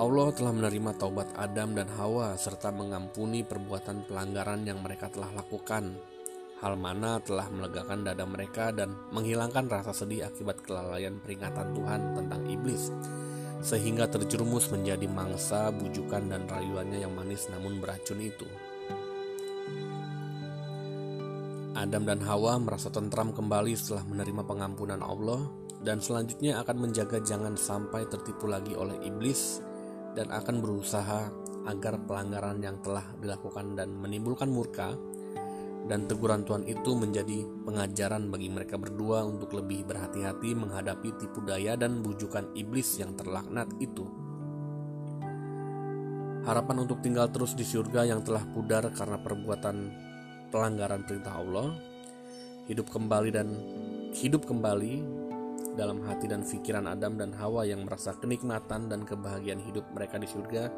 Allah 0.00 0.32
telah 0.32 0.56
menerima 0.56 0.96
taubat 0.96 1.28
Adam 1.36 1.76
dan 1.76 1.92
Hawa 2.00 2.32
serta 2.40 2.72
mengampuni 2.72 3.44
perbuatan 3.44 4.08
pelanggaran 4.08 4.64
yang 4.64 4.80
mereka 4.80 5.12
telah 5.12 5.28
lakukan 5.36 5.92
Hal 6.60 6.76
mana 6.76 7.16
telah 7.24 7.48
melegakan 7.48 8.04
dada 8.04 8.28
mereka 8.28 8.68
dan 8.68 8.92
menghilangkan 9.16 9.64
rasa 9.64 9.96
sedih 9.96 10.28
akibat 10.28 10.60
kelalaian 10.60 11.16
peringatan 11.16 11.72
Tuhan 11.72 12.00
tentang 12.12 12.42
iblis, 12.52 12.92
sehingga 13.64 14.04
terjerumus 14.12 14.68
menjadi 14.68 15.08
mangsa 15.08 15.72
bujukan 15.72 16.28
dan 16.28 16.44
rayuannya 16.44 17.00
yang 17.00 17.16
manis 17.16 17.48
namun 17.48 17.80
beracun 17.80 18.20
itu. 18.20 18.44
Adam 21.72 22.04
dan 22.04 22.20
Hawa 22.28 22.60
merasa 22.60 22.92
tentram 22.92 23.32
kembali 23.32 23.72
setelah 23.72 24.04
menerima 24.04 24.44
pengampunan 24.44 25.00
Allah 25.00 25.40
dan 25.80 26.04
selanjutnya 26.04 26.60
akan 26.60 26.76
menjaga 26.76 27.24
jangan 27.24 27.56
sampai 27.56 28.04
tertipu 28.04 28.44
lagi 28.52 28.76
oleh 28.76 29.00
iblis 29.00 29.64
dan 30.14 30.28
akan 30.30 30.56
berusaha 30.58 31.30
agar 31.68 32.00
pelanggaran 32.08 32.58
yang 32.64 32.80
telah 32.80 33.04
dilakukan 33.20 33.76
dan 33.76 33.92
menimbulkan 33.94 34.48
murka 34.48 34.96
dan 35.86 36.04
teguran 36.06 36.44
Tuhan 36.44 36.68
itu 36.68 36.90
menjadi 36.92 37.42
pengajaran 37.64 38.28
bagi 38.28 38.48
mereka 38.52 38.76
berdua 38.76 39.24
untuk 39.24 39.56
lebih 39.56 39.88
berhati-hati 39.88 40.52
menghadapi 40.54 41.18
tipu 41.18 41.40
daya 41.42 41.74
dan 41.74 42.04
bujukan 42.04 42.52
iblis 42.54 43.00
yang 43.00 43.16
terlaknat 43.16 43.66
itu. 43.80 44.04
Harapan 46.44 46.88
untuk 46.88 47.04
tinggal 47.04 47.28
terus 47.28 47.52
di 47.52 47.64
surga 47.64 48.08
yang 48.08 48.24
telah 48.24 48.44
pudar 48.48 48.86
karena 48.96 49.20
perbuatan 49.20 49.76
pelanggaran 50.48 51.04
perintah 51.04 51.36
Allah, 51.36 51.68
hidup 52.70 52.88
kembali 52.88 53.30
dan 53.34 53.48
hidup 54.16 54.48
kembali 54.48 55.19
dalam 55.80 56.04
hati 56.04 56.28
dan 56.28 56.44
pikiran 56.44 56.84
Adam 56.84 57.16
dan 57.16 57.32
Hawa 57.32 57.64
yang 57.64 57.88
merasa 57.88 58.12
kenikmatan 58.20 58.92
dan 58.92 59.08
kebahagiaan 59.08 59.64
hidup 59.64 59.88
mereka 59.96 60.20
di 60.20 60.28
surga 60.28 60.68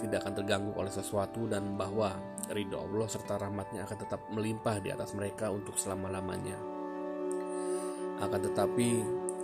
tidak 0.00 0.24
akan 0.24 0.34
terganggu 0.40 0.72
oleh 0.80 0.88
sesuatu 0.88 1.44
dan 1.44 1.76
bahwa 1.76 2.16
ridho 2.48 2.80
Allah 2.80 3.04
serta 3.04 3.36
rahmatnya 3.36 3.84
akan 3.84 3.98
tetap 4.00 4.20
melimpah 4.32 4.80
di 4.80 4.88
atas 4.88 5.12
mereka 5.12 5.52
untuk 5.52 5.76
selama-lamanya. 5.76 6.56
Akan 8.24 8.40
tetapi 8.40 8.88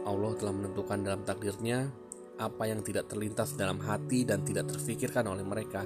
Allah 0.09 0.33
telah 0.41 0.55
menentukan 0.57 0.99
dalam 1.05 1.21
takdirnya 1.29 1.93
apa 2.41 2.65
yang 2.65 2.81
tidak 2.81 3.13
terlintas 3.13 3.53
dalam 3.53 3.77
hati 3.85 4.25
dan 4.25 4.49
tidak 4.49 4.73
terfikirkan 4.73 5.29
oleh 5.29 5.45
mereka. 5.45 5.85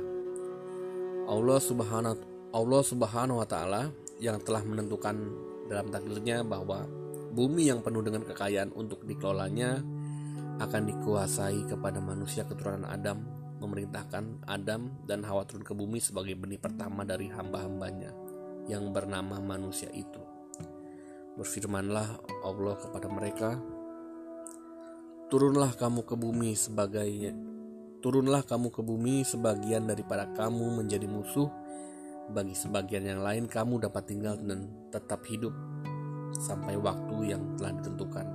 Allah 1.30 1.58
Subhanahu 2.82 3.38
wa 3.42 3.48
taala 3.48 3.90
yang 4.22 4.38
telah 4.42 4.62
menentukan 4.62 5.14
dalam 5.70 5.86
takdirnya 5.90 6.42
bahwa 6.42 6.99
bumi 7.30 7.70
yang 7.70 7.80
penuh 7.80 8.02
dengan 8.02 8.26
kekayaan 8.26 8.74
untuk 8.74 9.06
dikelolanya 9.06 9.78
akan 10.60 10.82
dikuasai 10.84 11.64
kepada 11.70 12.02
manusia 12.02 12.44
keturunan 12.44 12.84
Adam 12.84 13.24
memerintahkan 13.60 14.48
Adam 14.48 15.04
dan 15.04 15.22
Hawa 15.22 15.44
turun 15.44 15.62
ke 15.62 15.76
bumi 15.76 16.00
sebagai 16.00 16.34
benih 16.34 16.56
pertama 16.56 17.04
dari 17.04 17.28
hamba-hambanya 17.28 18.10
yang 18.66 18.88
bernama 18.90 19.36
manusia 19.38 19.92
itu. 19.92 20.20
Berfirmanlah 21.36 22.08
Allah 22.44 22.74
kepada 22.80 23.08
mereka, 23.08 23.50
Turunlah 25.30 25.78
kamu 25.78 26.02
ke 26.02 26.18
bumi 26.18 26.58
sebagai 26.58 27.30
Turunlah 28.00 28.42
kamu 28.42 28.72
ke 28.72 28.82
bumi 28.82 29.22
sebagian 29.22 29.86
daripada 29.86 30.26
kamu 30.32 30.82
menjadi 30.82 31.06
musuh 31.06 31.52
bagi 32.32 32.56
sebagian 32.56 33.04
yang 33.04 33.20
lain 33.20 33.44
kamu 33.44 33.76
dapat 33.76 34.08
tinggal 34.08 34.40
dan 34.40 34.72
tetap 34.88 35.20
hidup 35.28 35.52
sampai 36.38 36.78
waktu 36.78 37.34
yang 37.34 37.42
telah 37.58 37.74
ditentukan. 37.80 38.26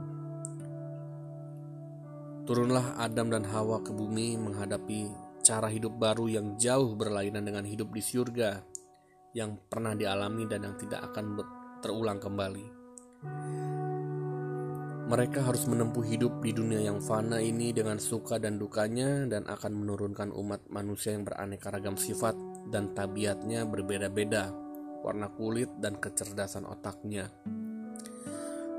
Turunlah 2.46 2.94
Adam 3.02 3.34
dan 3.34 3.42
Hawa 3.42 3.82
ke 3.82 3.90
bumi 3.90 4.38
menghadapi 4.38 5.10
cara 5.42 5.66
hidup 5.66 5.98
baru 5.98 6.30
yang 6.30 6.54
jauh 6.62 6.94
berlainan 6.94 7.42
dengan 7.42 7.66
hidup 7.66 7.90
di 7.90 8.06
surga 8.06 8.62
yang 9.34 9.58
pernah 9.66 9.98
dialami 9.98 10.46
dan 10.46 10.62
yang 10.62 10.78
tidak 10.78 11.10
akan 11.10 11.42
terulang 11.82 12.22
kembali. 12.22 12.66
Mereka 15.06 15.42
harus 15.42 15.66
menempuh 15.70 16.02
hidup 16.02 16.42
di 16.42 16.54
dunia 16.54 16.86
yang 16.86 17.02
fana 17.02 17.42
ini 17.42 17.74
dengan 17.74 17.98
suka 17.98 18.38
dan 18.38 18.62
dukanya 18.62 19.26
dan 19.26 19.46
akan 19.50 19.74
menurunkan 19.74 20.30
umat 20.34 20.66
manusia 20.70 21.18
yang 21.18 21.26
beraneka 21.26 21.74
ragam 21.74 21.98
sifat 21.98 22.34
dan 22.70 22.94
tabiatnya 22.94 23.70
berbeda-beda, 23.70 24.54
warna 25.02 25.34
kulit 25.34 25.70
dan 25.82 25.98
kecerdasan 25.98 26.66
otaknya 26.66 27.34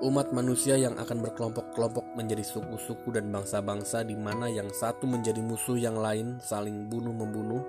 umat 0.04 0.28
manusia 0.28 0.76
yang 0.76 0.92
akan 1.00 1.24
berkelompok-kelompok 1.24 2.04
menjadi 2.12 2.44
suku-suku 2.44 3.16
dan 3.16 3.32
bangsa-bangsa 3.32 4.04
di 4.04 4.12
mana 4.12 4.44
yang 4.44 4.68
satu 4.68 5.08
menjadi 5.08 5.40
musuh 5.40 5.80
yang 5.80 5.96
lain 5.96 6.36
saling 6.36 6.92
bunuh-membunuh, 6.92 7.64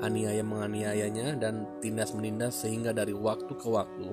aniaya 0.00 0.40
menganiayanya 0.40 1.36
dan 1.36 1.68
tindas 1.84 2.16
menindas 2.16 2.56
sehingga 2.56 2.96
dari 2.96 3.12
waktu 3.12 3.52
ke 3.52 3.68
waktu 3.68 4.08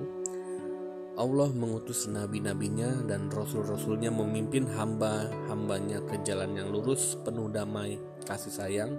Allah 1.16 1.52
mengutus 1.52 2.08
nabi-nabinya 2.08 3.04
dan 3.04 3.28
rasul-rasulnya 3.28 4.08
memimpin 4.08 4.64
hamba-hambanya 4.64 6.00
ke 6.08 6.20
jalan 6.24 6.56
yang 6.56 6.72
lurus 6.72 7.16
penuh 7.20 7.48
damai 7.48 8.00
kasih 8.24 8.52
sayang 8.52 8.92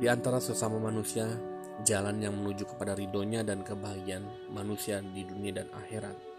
di 0.00 0.08
antara 0.08 0.36
sesama 0.36 0.76
manusia 0.76 1.28
jalan 1.84 2.20
yang 2.20 2.36
menuju 2.36 2.68
kepada 2.76 2.92
ridhonya 2.92 3.40
dan 3.40 3.64
kebahagiaan 3.64 4.24
manusia 4.52 5.00
di 5.00 5.24
dunia 5.24 5.64
dan 5.64 5.68
akhirat. 5.72 6.29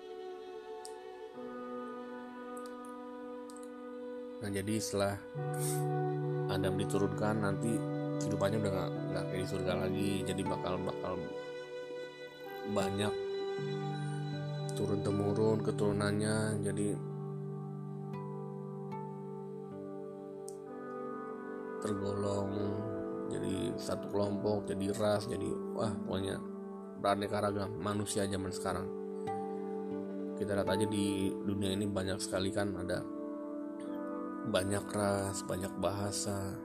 Nah 4.41 4.49
jadi 4.49 4.81
setelah 4.81 5.15
Adam 6.51 6.75
diturunkan 6.75 7.35
nanti 7.45 7.71
kehidupannya 8.21 8.57
udah 8.61 8.71
nggak 8.71 8.91
nggak 9.09 9.25
kayak 9.31 9.41
di 9.41 9.47
surga 9.49 9.73
lagi. 9.73 10.11
Jadi 10.27 10.41
bakal 10.45 10.73
bakal 10.83 11.13
banyak 12.75 13.13
turun 14.77 14.99
temurun 15.01 15.59
keturunannya. 15.65 16.37
Jadi 16.61 16.87
tergolong 21.81 22.51
jadi 23.33 23.73
satu 23.73 24.05
kelompok 24.13 24.69
jadi 24.69 24.93
ras 24.93 25.25
jadi 25.25 25.49
wah 25.73 25.89
pokoknya 26.05 26.37
beraneka 27.01 27.41
ragam 27.41 27.71
manusia 27.81 28.29
zaman 28.29 28.53
sekarang. 28.53 28.85
Kita 30.37 30.57
lihat 30.57 30.69
aja 30.69 30.85
di 30.85 31.29
dunia 31.31 31.73
ini 31.73 31.85
banyak 31.89 32.21
sekali 32.21 32.53
kan 32.53 32.73
ada 32.77 33.20
banyak 34.49 34.85
ras 34.89 35.45
banyak 35.45 35.69
bahasa 35.77 36.57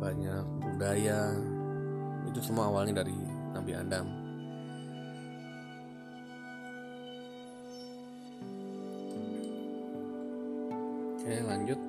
banyak 0.00 0.44
budaya. 0.64 1.36
Itu 2.24 2.40
semua 2.40 2.72
awalnya 2.72 3.04
dari 3.04 3.12
Nabi 3.52 3.72
Adam. 3.76 4.06
Oke 11.20 11.36
lanjut. 11.44 11.80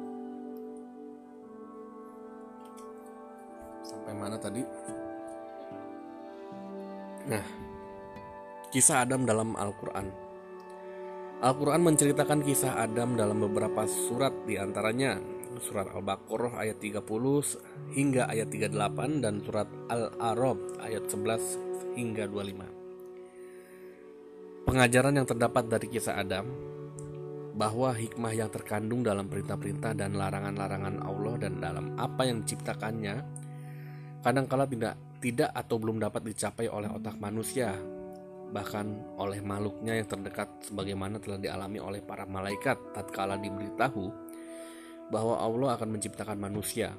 Sampai 3.88 4.14
mana 4.18 4.36
tadi? 4.36 4.62
Nah 7.32 7.46
kisah 8.76 9.04
Adam 9.08 9.24
dalam 9.24 9.56
Al-Quran 9.56 10.31
Al-Quran 11.42 11.82
menceritakan 11.82 12.46
kisah 12.46 12.78
Adam 12.78 13.18
dalam 13.18 13.42
beberapa 13.42 13.90
surat 13.90 14.46
di 14.46 14.62
antaranya 14.62 15.18
surat 15.58 15.90
Al-Baqarah 15.90 16.62
ayat 16.62 16.78
30 16.78 17.02
hingga 17.98 18.30
ayat 18.30 18.54
38 18.54 19.26
dan 19.26 19.42
surat 19.42 19.66
Al-A'raf 19.90 20.86
ayat 20.86 21.10
11 21.10 21.98
hingga 21.98 22.30
25. 22.30 24.70
Pengajaran 24.70 25.18
yang 25.18 25.26
terdapat 25.26 25.66
dari 25.66 25.90
kisah 25.90 26.22
Adam 26.22 26.46
bahwa 27.58 27.90
hikmah 27.90 28.38
yang 28.38 28.54
terkandung 28.54 29.02
dalam 29.02 29.26
perintah-perintah 29.26 29.98
dan 29.98 30.14
larangan-larangan 30.14 31.02
Allah 31.02 31.42
dan 31.42 31.58
dalam 31.58 31.98
apa 31.98 32.22
yang 32.22 32.46
diciptakannya 32.46 33.18
kadangkala 34.22 34.70
tidak 34.70 34.94
tidak 35.18 35.50
atau 35.58 35.82
belum 35.82 36.06
dapat 36.06 36.22
dicapai 36.22 36.70
oleh 36.70 36.94
otak 36.94 37.18
manusia 37.18 37.74
bahkan 38.52 39.00
oleh 39.16 39.40
makhluknya 39.40 39.96
yang 39.96 40.08
terdekat 40.08 40.48
sebagaimana 40.68 41.18
telah 41.24 41.40
dialami 41.40 41.80
oleh 41.80 42.04
para 42.04 42.28
malaikat 42.28 42.78
tatkala 42.92 43.40
diberitahu 43.40 44.12
bahwa 45.12 45.40
Allah 45.40 45.80
akan 45.80 45.90
menciptakan 45.96 46.38
manusia 46.40 46.92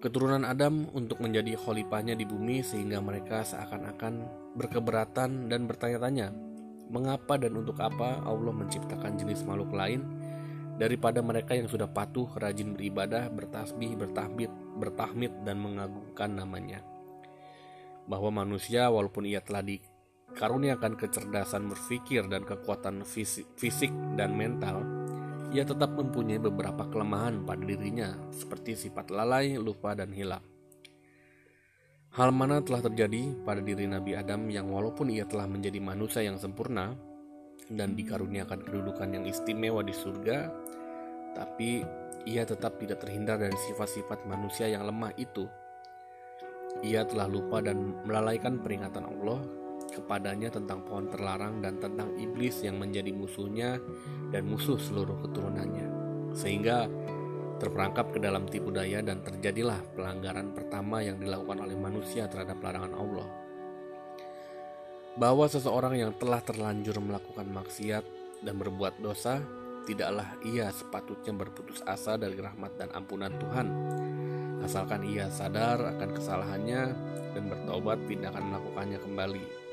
keturunan 0.00 0.44
Adam 0.44 0.86
untuk 0.92 1.18
menjadi 1.24 1.56
khalifahnya 1.56 2.14
di 2.14 2.28
bumi 2.28 2.60
sehingga 2.60 3.00
mereka 3.00 3.42
seakan-akan 3.42 4.28
berkeberatan 4.54 5.48
dan 5.48 5.64
bertanya-tanya 5.64 6.30
mengapa 6.86 7.34
dan 7.40 7.56
untuk 7.58 7.80
apa 7.82 8.22
Allah 8.22 8.54
menciptakan 8.54 9.18
jenis 9.18 9.42
makhluk 9.42 9.74
lain 9.74 10.04
daripada 10.76 11.24
mereka 11.24 11.56
yang 11.56 11.66
sudah 11.66 11.88
patuh, 11.88 12.28
rajin 12.36 12.76
beribadah, 12.76 13.32
bertasbih, 13.32 13.96
bertahmid, 13.96 14.52
bertahmid 14.76 15.32
dan 15.42 15.56
mengagungkan 15.58 16.30
namanya. 16.36 16.84
Bahwa 18.06 18.44
manusia 18.44 18.86
walaupun 18.92 19.26
ia 19.26 19.42
telah 19.42 19.64
dikaruniakan 20.36 21.00
kecerdasan 21.00 21.72
berpikir 21.72 22.28
dan 22.28 22.44
kekuatan 22.44 23.08
fisik, 23.08 23.88
dan 24.20 24.36
mental, 24.36 24.84
ia 25.48 25.64
tetap 25.64 25.96
mempunyai 25.96 26.36
beberapa 26.36 26.84
kelemahan 26.92 27.40
pada 27.48 27.64
dirinya 27.64 28.12
seperti 28.28 28.76
sifat 28.76 29.08
lalai, 29.08 29.56
lupa 29.56 29.96
dan 29.96 30.12
hilang. 30.12 30.44
Hal 32.20 32.36
mana 32.36 32.60
telah 32.60 32.84
terjadi 32.84 33.32
pada 33.48 33.64
diri 33.64 33.88
Nabi 33.88 34.12
Adam 34.12 34.52
yang 34.52 34.68
walaupun 34.68 35.08
ia 35.08 35.24
telah 35.24 35.48
menjadi 35.48 35.80
manusia 35.80 36.20
yang 36.20 36.36
sempurna 36.36 36.92
dan 37.72 37.96
dikaruniakan 37.96 38.60
kedudukan 38.60 39.08
yang 39.16 39.24
istimewa 39.24 39.80
di 39.80 39.96
surga, 39.96 40.52
tapi 41.32 41.80
ia 42.28 42.44
tetap 42.44 42.76
tidak 42.76 43.00
terhindar 43.00 43.40
dari 43.40 43.56
sifat-sifat 43.72 44.28
manusia 44.28 44.68
yang 44.68 44.84
lemah 44.84 45.16
itu. 45.16 45.48
Ia 46.84 47.08
telah 47.08 47.24
lupa 47.24 47.64
dan 47.64 48.04
melalaikan 48.04 48.60
peringatan 48.60 49.08
Allah 49.08 49.65
kepadanya 49.92 50.52
tentang 50.52 50.82
pohon 50.84 51.06
terlarang 51.10 51.62
dan 51.62 51.78
tentang 51.78 52.14
iblis 52.18 52.62
yang 52.62 52.78
menjadi 52.80 53.10
musuhnya 53.14 53.78
dan 54.30 54.46
musuh 54.46 54.78
seluruh 54.78 55.16
keturunannya. 55.26 55.88
Sehingga 56.36 56.90
terperangkap 57.56 58.12
ke 58.12 58.18
dalam 58.20 58.44
tipu 58.44 58.68
daya 58.68 59.00
dan 59.00 59.24
terjadilah 59.24 59.80
pelanggaran 59.96 60.52
pertama 60.52 61.00
yang 61.00 61.16
dilakukan 61.16 61.64
oleh 61.64 61.76
manusia 61.76 62.28
terhadap 62.28 62.60
larangan 62.60 62.94
Allah. 62.96 63.28
Bahwa 65.16 65.48
seseorang 65.48 65.96
yang 65.96 66.12
telah 66.20 66.44
terlanjur 66.44 67.00
melakukan 67.00 67.48
maksiat 67.48 68.04
dan 68.44 68.54
berbuat 68.60 69.00
dosa 69.00 69.40
tidaklah 69.88 70.36
ia 70.44 70.68
sepatutnya 70.68 71.32
berputus 71.32 71.80
asa 71.88 72.20
dari 72.20 72.36
rahmat 72.36 72.76
dan 72.76 72.92
ampunan 72.92 73.32
Tuhan. 73.40 73.68
Asalkan 74.60 75.06
ia 75.08 75.30
sadar 75.32 75.78
akan 75.96 76.10
kesalahannya 76.12 76.82
dan 77.32 77.42
bertobat 77.48 78.02
tidak 78.10 78.34
akan 78.34 78.44
melakukannya 78.52 78.98
kembali. 79.00 79.65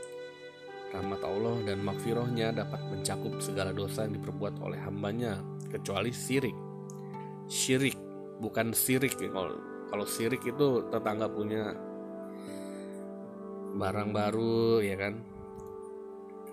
Rahmat 0.93 1.25
Allah 1.25 1.57
dan 1.65 1.81
makfirohnya 1.81 2.53
dapat 2.53 2.77
mencakup 2.93 3.41
segala 3.41 3.73
dosa 3.73 4.05
yang 4.05 4.21
diperbuat 4.21 4.61
oleh 4.61 4.77
hambanya, 4.77 5.41
kecuali 5.73 6.13
sirik. 6.13 6.53
Syirik, 7.49 7.97
bukan 8.37 8.77
sirik. 8.77 9.17
Ya. 9.17 9.33
Kalau, 9.33 10.05
sirik 10.05 10.45
itu 10.45 10.85
tetangga 10.93 11.25
punya 11.33 11.73
barang 13.73 14.13
baru 14.13 14.85
ya 14.85 14.95
kan? 15.01 15.17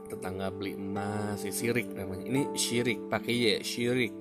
Tetangga 0.08 0.48
beli 0.48 0.72
emas 0.72 1.44
si 1.44 1.52
sirik 1.52 1.92
namanya. 1.92 2.24
Ini 2.24 2.42
syirik 2.56 3.12
pakai 3.12 3.34
ya 3.36 3.56
syirik. 3.60 4.16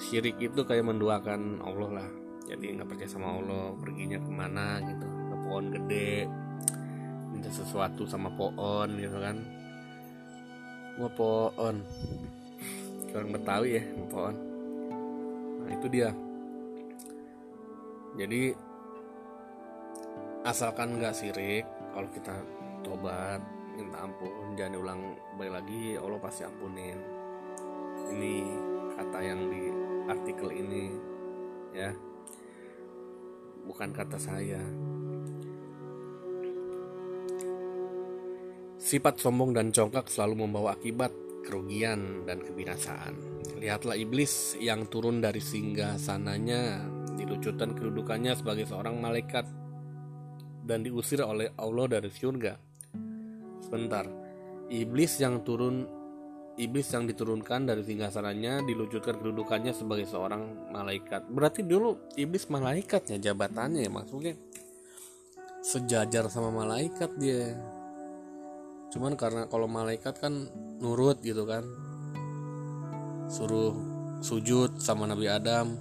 Syirik 0.00 0.40
itu 0.40 0.60
kayak 0.64 0.88
menduakan 0.88 1.60
Allah 1.60 1.90
lah. 2.00 2.10
Jadi 2.48 2.72
nggak 2.72 2.88
percaya 2.88 3.06
sama 3.06 3.36
Allah 3.36 3.76
perginya 3.76 4.16
ke 4.16 4.30
mana 4.32 4.80
gitu 4.80 5.06
ke 5.06 5.34
pohon 5.44 5.66
gede 5.70 6.26
minta 7.40 7.56
sesuatu 7.56 8.04
sama 8.04 8.28
pohon 8.36 9.00
gitu 9.00 9.16
kan. 9.16 9.40
Mau 11.00 11.08
pohon 11.16 11.80
orang 13.16 13.32
Betawi 13.32 13.80
ya 13.80 13.84
pohon 14.12 14.36
nah 15.64 15.72
itu 15.72 15.88
dia. 15.88 16.12
Jadi 18.20 18.52
asalkan 20.44 21.00
nggak 21.00 21.16
sirik 21.16 21.64
kalau 21.96 22.12
kita 22.12 22.36
tobat 22.84 23.40
minta 23.72 24.04
ampun 24.04 24.52
jangan 24.60 24.76
diulang 24.76 25.00
balik 25.40 25.64
lagi 25.64 25.96
Allah 25.96 26.20
pasti 26.20 26.44
ampunin. 26.44 27.00
Ini 28.12 28.34
kata 29.00 29.18
yang 29.24 29.40
di 29.48 29.62
artikel 30.12 30.52
ini 30.52 30.92
ya. 31.72 31.88
Bukan 33.64 33.96
kata 33.96 34.20
saya 34.20 34.60
sifat 38.80 39.20
sombong 39.20 39.52
dan 39.52 39.70
congkak 39.70 40.08
selalu 40.08 40.48
membawa 40.48 40.74
akibat 40.74 41.12
kerugian 41.44 42.24
dan 42.24 42.40
kebinasaan 42.40 43.14
lihatlah 43.60 43.94
iblis 43.94 44.56
yang 44.56 44.88
turun 44.88 45.20
dari 45.20 45.38
singgah 45.38 46.00
sananya 46.00 46.80
dilucutan 47.14 47.76
kedudukannya 47.76 48.32
sebagai 48.32 48.64
seorang 48.64 48.96
malaikat 48.96 49.44
dan 50.64 50.80
diusir 50.80 51.20
oleh 51.20 51.52
Allah 51.60 52.00
dari 52.00 52.08
surga 52.08 52.70
Sebentar. 53.70 54.02
Iblis 54.66 55.22
yang 55.22 55.46
turun 55.46 55.86
iblis 56.58 56.90
yang 56.90 57.06
diturunkan 57.06 57.70
dari 57.70 57.86
singgasananya 57.86 58.66
dilucutkan 58.66 59.16
kedudukannya 59.16 59.70
sebagai 59.70 60.10
seorang 60.10 60.74
malaikat. 60.74 61.30
Berarti 61.30 61.62
dulu 61.62 62.10
iblis 62.18 62.50
malaikatnya 62.50 63.22
jabatannya 63.22 63.86
ya 63.86 63.90
maksudnya 63.94 64.34
sejajar 65.62 66.26
sama 66.26 66.50
malaikat 66.50 67.14
dia. 67.14 67.54
Cuman 68.90 69.14
karena 69.14 69.46
kalau 69.46 69.70
malaikat 69.70 70.18
kan 70.18 70.50
nurut 70.82 71.22
gitu 71.22 71.46
kan. 71.46 71.62
Suruh 73.30 73.74
sujud 74.18 74.82
sama 74.82 75.06
Nabi 75.06 75.30
Adam. 75.30 75.78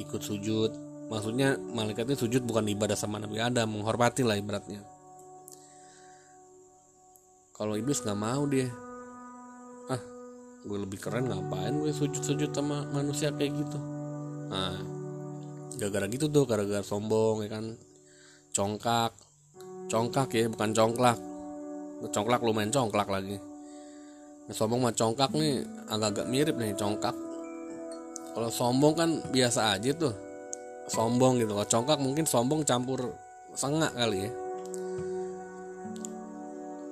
Ikut 0.00 0.24
sujud. 0.24 0.72
Maksudnya 1.12 1.56
malaikatnya 1.56 2.16
sujud 2.16 2.44
bukan 2.44 2.68
ibadah 2.68 2.96
sama 2.96 3.20
Nabi 3.20 3.40
Adam, 3.40 3.76
menghormati 3.76 4.24
lah 4.24 4.36
ibaratnya. 4.36 4.80
Kalau 7.52 7.76
iblis 7.76 8.00
nggak 8.00 8.20
mau 8.20 8.44
dia. 8.48 8.72
Ah 9.92 10.00
gue 10.64 10.78
lebih 10.78 11.00
keren 11.00 11.28
ngapain 11.28 11.74
gue 11.80 11.92
sujud-sujud 11.92 12.52
sama 12.52 12.88
manusia 12.92 13.32
kayak 13.32 13.52
gitu? 13.56 13.78
Nah 14.48 14.80
gara-gara 15.76 16.06
gitu 16.08 16.28
tuh 16.28 16.44
gara-gara 16.48 16.84
sombong 16.84 17.44
ya 17.44 17.48
kan? 17.52 17.76
Congkak. 18.52 19.12
Congkak 19.88 20.28
ya 20.36 20.52
bukan 20.52 20.76
congklak 20.76 21.27
congklak 22.06 22.42
lumayan 22.46 22.70
congklak 22.70 23.10
lagi. 23.10 23.42
Sombong 24.48 24.80
mah 24.80 24.94
congkak 24.96 25.34
nih 25.36 25.60
agak-agak 25.92 26.26
mirip 26.30 26.56
nih 26.56 26.72
congkak. 26.72 27.12
Kalau 28.32 28.48
sombong 28.48 28.94
kan 28.96 29.10
biasa 29.28 29.76
aja 29.76 29.90
tuh. 29.92 30.14
Sombong 30.88 31.42
gitu. 31.42 31.52
Kalau 31.52 31.68
congkak 31.68 31.98
mungkin 32.00 32.24
sombong 32.24 32.64
campur 32.64 33.12
sengak 33.52 33.92
kali 33.92 34.24
ya. 34.24 34.30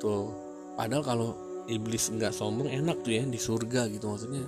Tuh. 0.02 0.28
Padahal 0.76 1.04
kalau 1.06 1.30
iblis 1.70 2.12
nggak 2.12 2.36
sombong 2.36 2.68
enak 2.68 3.00
tuh 3.00 3.16
ya 3.16 3.24
di 3.24 3.40
surga 3.40 3.88
gitu 3.88 4.04
maksudnya. 4.12 4.44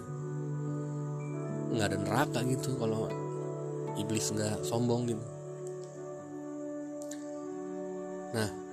Nggak 1.73 1.87
ada 1.88 1.99
neraka 2.05 2.40
gitu 2.44 2.77
kalau 2.77 3.09
iblis 3.97 4.29
nggak 4.37 4.68
sombong 4.68 5.09
gitu. 5.09 5.25
Nah 8.37 8.67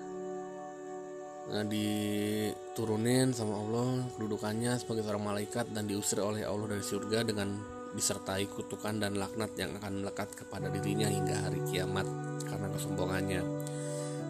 nah 1.46 1.62
diturunin 1.62 3.30
sama 3.30 3.54
Allah 3.62 4.02
kedudukannya 4.18 4.82
sebagai 4.82 5.06
seorang 5.06 5.26
malaikat 5.30 5.70
dan 5.70 5.86
diusir 5.86 6.18
oleh 6.18 6.42
Allah 6.42 6.74
dari 6.74 6.82
surga 6.82 7.22
dengan 7.22 7.54
disertai 7.94 8.50
kutukan 8.50 8.98
dan 8.98 9.16
laknat 9.16 9.54
yang 9.56 9.78
akan 9.78 10.04
melekat 10.04 10.34
kepada 10.34 10.68
dirinya 10.74 11.06
hingga 11.08 11.48
hari 11.48 11.62
kiamat 11.70 12.04
karena 12.50 12.68
kesombongannya 12.74 13.42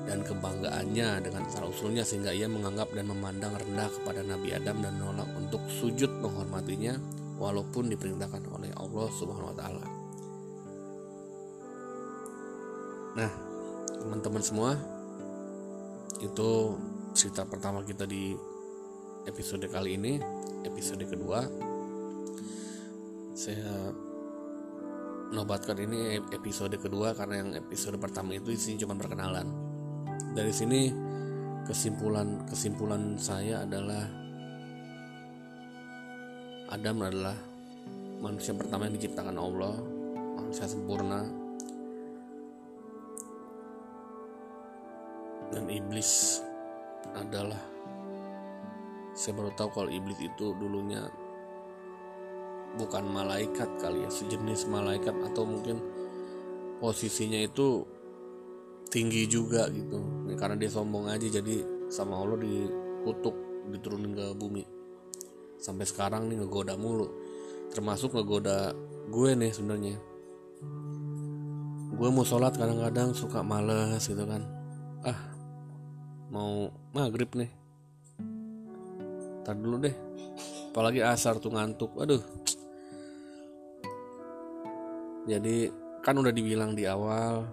dan 0.06 0.22
kebanggaannya 0.22 1.10
dengan 1.26 1.42
asal 1.50 1.74
usulnya 1.74 2.06
sehingga 2.06 2.30
ia 2.30 2.46
menganggap 2.46 2.94
dan 2.94 3.10
memandang 3.10 3.58
rendah 3.58 3.90
kepada 3.90 4.22
Nabi 4.22 4.54
Adam 4.54 4.86
dan 4.86 4.94
menolak 5.02 5.30
untuk 5.34 5.66
sujud 5.66 6.22
menghormatinya 6.22 6.94
walaupun 7.42 7.90
diperintahkan 7.90 8.46
oleh 8.54 8.70
Allah 8.78 9.08
Subhanahu 9.10 9.52
wa 9.52 9.58
taala. 9.58 9.88
Nah, 13.16 13.32
teman-teman 14.04 14.44
semua, 14.44 14.72
itu 16.20 16.76
cerita 17.16 17.48
pertama 17.48 17.80
kita 17.80 18.04
di 18.04 18.36
episode 19.24 19.64
kali 19.72 19.96
ini 19.96 20.20
episode 20.68 21.00
kedua. 21.08 21.48
Saya 23.32 23.96
nobatkan 25.32 25.80
ini 25.80 26.20
episode 26.36 26.76
kedua 26.76 27.16
karena 27.16 27.40
yang 27.40 27.50
episode 27.56 27.96
pertama 28.04 28.36
itu 28.36 28.52
isinya 28.52 28.84
cuma 28.84 29.00
perkenalan. 29.00 29.48
Dari 30.36 30.52
sini 30.52 30.92
kesimpulan 31.64 32.44
kesimpulan 32.52 33.16
saya 33.16 33.64
adalah 33.64 34.04
Adam 36.68 37.00
adalah 37.00 37.38
manusia 38.20 38.52
pertama 38.60 38.92
yang 38.92 39.00
diciptakan 39.00 39.40
Allah 39.40 39.80
manusia 40.36 40.68
sempurna. 40.68 41.24
Dan 45.56 45.72
iblis 45.72 46.44
adalah 47.14 47.62
saya 49.16 49.32
baru 49.38 49.52
tahu 49.56 49.70
kalau 49.72 49.90
iblis 49.94 50.20
itu 50.20 50.52
dulunya 50.60 51.08
bukan 52.76 53.08
malaikat 53.08 53.80
kali 53.80 54.04
ya 54.04 54.12
sejenis 54.12 54.68
malaikat 54.68 55.16
atau 55.32 55.48
mungkin 55.48 55.80
posisinya 56.84 57.40
itu 57.40 57.88
tinggi 58.92 59.24
juga 59.28 59.72
gitu. 59.72 60.28
Karena 60.36 60.60
dia 60.60 60.68
sombong 60.68 61.08
aja 61.08 61.28
jadi 61.28 61.88
sama 61.88 62.20
Allah 62.20 62.40
dikutuk 62.40 63.36
diturunin 63.72 64.12
ke 64.12 64.26
bumi. 64.36 64.64
Sampai 65.60 65.88
sekarang 65.88 66.28
nih 66.28 66.44
ngegoda 66.44 66.76
mulu. 66.76 67.08
Termasuk 67.72 68.12
ngegoda 68.14 68.76
gue 69.08 69.32
nih 69.36 69.52
sebenarnya. 69.56 69.96
Gue 71.96 72.10
mau 72.12 72.28
sholat 72.28 72.60
kadang-kadang 72.60 73.16
suka 73.16 73.40
males 73.40 74.04
gitu 74.04 74.28
kan. 74.28 74.44
Ah 75.08 75.35
mau 76.36 76.68
maghrib 76.92 77.32
nih. 77.32 77.48
Ntar 79.48 79.56
dulu 79.56 79.80
deh. 79.80 79.96
Apalagi 80.76 81.00
asar 81.00 81.40
tuh 81.40 81.56
ngantuk. 81.56 81.96
Aduh. 81.96 82.20
Jadi 85.32 85.72
kan 86.04 86.20
udah 86.20 86.36
dibilang 86.36 86.76
di 86.76 86.86
awal 86.86 87.48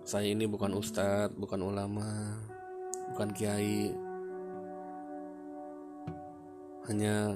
saya 0.00 0.32
ini 0.32 0.48
bukan 0.48 0.72
ustadz 0.72 1.34
bukan 1.34 1.66
ulama 1.66 2.38
bukan 3.10 3.28
kiai. 3.34 3.90
Hanya 6.86 7.34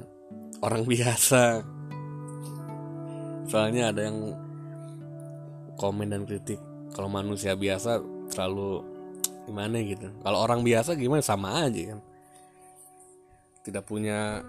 orang 0.62 0.86
biasa. 0.94 1.66
Soalnya 3.50 3.90
ada 3.90 4.06
yang 4.06 4.34
komen 5.76 6.14
dan 6.14 6.22
kritik 6.24 6.58
kalau 6.96 7.12
manusia 7.12 7.52
biasa 7.52 8.00
terlalu 8.32 8.95
gimana 9.46 9.78
gitu. 9.78 10.10
Kalau 10.20 10.38
orang 10.42 10.60
biasa 10.66 10.98
gimana? 10.98 11.22
Sama 11.22 11.70
aja 11.70 11.94
kan. 11.94 12.00
Tidak 13.62 13.84
punya 13.86 14.42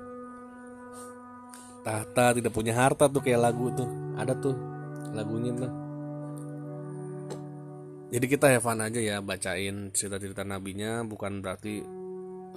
tahta 1.85 2.35
tidak 2.35 2.51
punya 2.51 2.75
harta 2.75 3.07
tuh 3.07 3.21
kayak 3.21 3.41
lagu 3.47 3.69
tuh. 3.77 3.87
Ada 4.17 4.33
tuh 4.37 4.55
lagunya 5.13 5.53
tuh. 5.53 5.71
Jadi 8.07 8.25
kita 8.25 8.47
have 8.47 8.63
fun 8.63 8.79
aja 8.79 8.99
ya 8.99 9.17
bacain 9.21 9.93
cerita-cerita 9.93 10.41
nabinya. 10.47 11.05
Bukan 11.05 11.43
berarti 11.43 11.83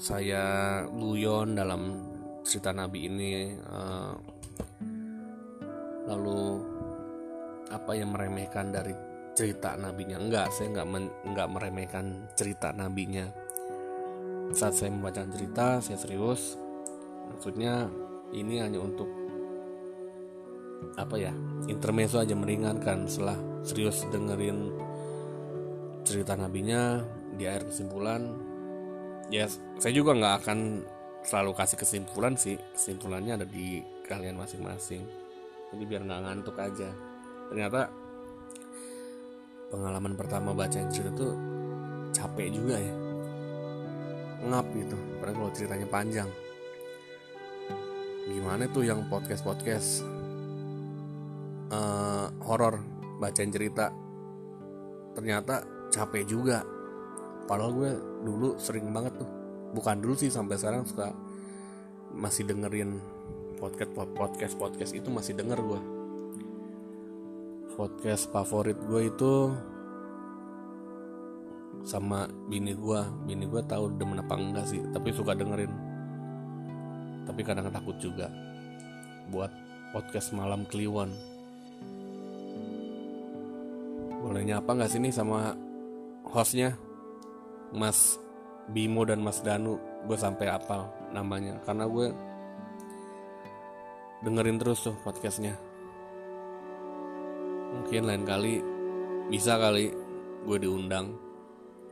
saya 0.00 0.80
guyon 0.88 1.58
dalam 1.58 2.00
cerita 2.40 2.72
nabi 2.72 3.04
ini 3.04 3.52
uh, 3.68 4.16
lalu 6.08 6.64
apa 7.68 7.92
yang 7.94 8.16
meremehkan 8.16 8.72
dari 8.72 9.09
cerita 9.34 9.74
nabinya. 9.78 10.16
Enggak 10.18 10.52
saya 10.54 10.72
enggak 10.74 10.88
men, 10.88 11.04
enggak 11.26 11.48
meremehkan 11.50 12.06
cerita 12.34 12.74
nabinya. 12.74 13.26
Saat 14.50 14.78
saya 14.78 14.90
membaca 14.90 15.22
cerita 15.30 15.78
saya 15.78 15.98
serius. 15.98 16.58
Maksudnya 17.30 17.86
ini 18.34 18.58
hanya 18.58 18.82
untuk 18.82 19.06
apa 20.96 21.14
ya 21.20 21.32
intermezzo 21.70 22.18
aja 22.18 22.34
meringankan. 22.34 23.06
Setelah 23.06 23.38
serius 23.62 24.02
dengerin 24.10 24.74
cerita 26.02 26.34
nabinya 26.34 27.04
di 27.36 27.46
akhir 27.46 27.70
kesimpulan 27.70 28.34
ya 29.30 29.46
saya 29.78 29.94
juga 29.94 30.10
nggak 30.18 30.34
akan 30.42 30.58
selalu 31.22 31.52
kasih 31.54 31.78
kesimpulan 31.78 32.34
sih. 32.34 32.58
Kesimpulannya 32.74 33.38
ada 33.40 33.46
di 33.46 33.80
kalian 34.08 34.36
masing-masing. 34.40 35.06
Jadi 35.70 35.82
biar 35.86 36.02
nggak 36.02 36.22
ngantuk 36.26 36.56
aja. 36.58 36.90
Ternyata 37.50 37.99
pengalaman 39.70 40.18
pertama 40.18 40.50
baca 40.50 40.82
cerita 40.90 41.14
tuh 41.14 41.34
capek 42.10 42.50
juga 42.50 42.76
ya. 42.76 42.94
Ngap 44.50 44.66
gitu 44.74 44.96
padahal 45.22 45.36
kalau 45.38 45.50
ceritanya 45.54 45.86
panjang. 45.86 46.30
Gimana 48.26 48.66
tuh 48.70 48.84
yang 48.84 49.06
podcast 49.06 49.46
podcast 49.46 50.02
uh, 51.70 51.78
eh, 51.78 52.26
horor 52.42 52.82
bacain 53.22 53.54
cerita? 53.54 53.94
Ternyata 55.14 55.88
capek 55.94 56.26
juga. 56.26 56.66
Padahal 57.46 57.72
gue 57.74 57.90
dulu 58.26 58.58
sering 58.58 58.90
banget 58.90 59.18
tuh 59.22 59.30
bukan 59.70 60.02
dulu 60.02 60.14
sih 60.18 60.30
sampai 60.30 60.58
sekarang 60.58 60.82
suka 60.86 61.14
masih 62.10 62.46
dengerin 62.46 62.98
podcast 63.58 63.90
podcast 63.94 64.54
podcast 64.58 64.92
itu 64.94 65.08
masih 65.10 65.38
denger 65.38 65.62
gue 65.62 65.99
podcast 67.74 68.30
favorit 68.34 68.78
gue 68.86 69.10
itu 69.10 69.34
sama 71.86 72.28
bini 72.50 72.76
gue 72.76 73.00
bini 73.24 73.48
gue 73.48 73.62
tahu 73.64 73.96
demen 73.96 74.20
apa 74.20 74.34
enggak 74.36 74.66
sih 74.66 74.82
tapi 74.90 75.14
suka 75.14 75.36
dengerin. 75.36 75.72
Tapi 77.28 77.40
kadang 77.46 77.70
takut 77.70 77.94
juga 78.02 78.26
buat 79.30 79.52
podcast 79.94 80.34
malam 80.34 80.66
kliwon. 80.66 81.14
Boleh 84.20 84.42
nyapa 84.44 84.70
nggak 84.74 84.90
sini 84.90 85.08
sama 85.14 85.54
hostnya? 86.26 86.74
Mas 87.70 88.18
Bimo 88.74 89.06
dan 89.06 89.22
Mas 89.22 89.38
Danu 89.46 89.78
gue 90.10 90.18
sampai 90.18 90.50
apal 90.50 90.90
namanya. 91.14 91.62
Karena 91.62 91.86
gue 91.86 92.10
dengerin 94.26 94.58
terus 94.58 94.84
tuh 94.84 94.96
podcastnya 95.06 95.69
mungkin 97.70 98.06
lain 98.06 98.24
kali 98.26 98.54
bisa 99.30 99.56
kali 99.56 99.94
gue 100.46 100.58
diundang. 100.58 101.14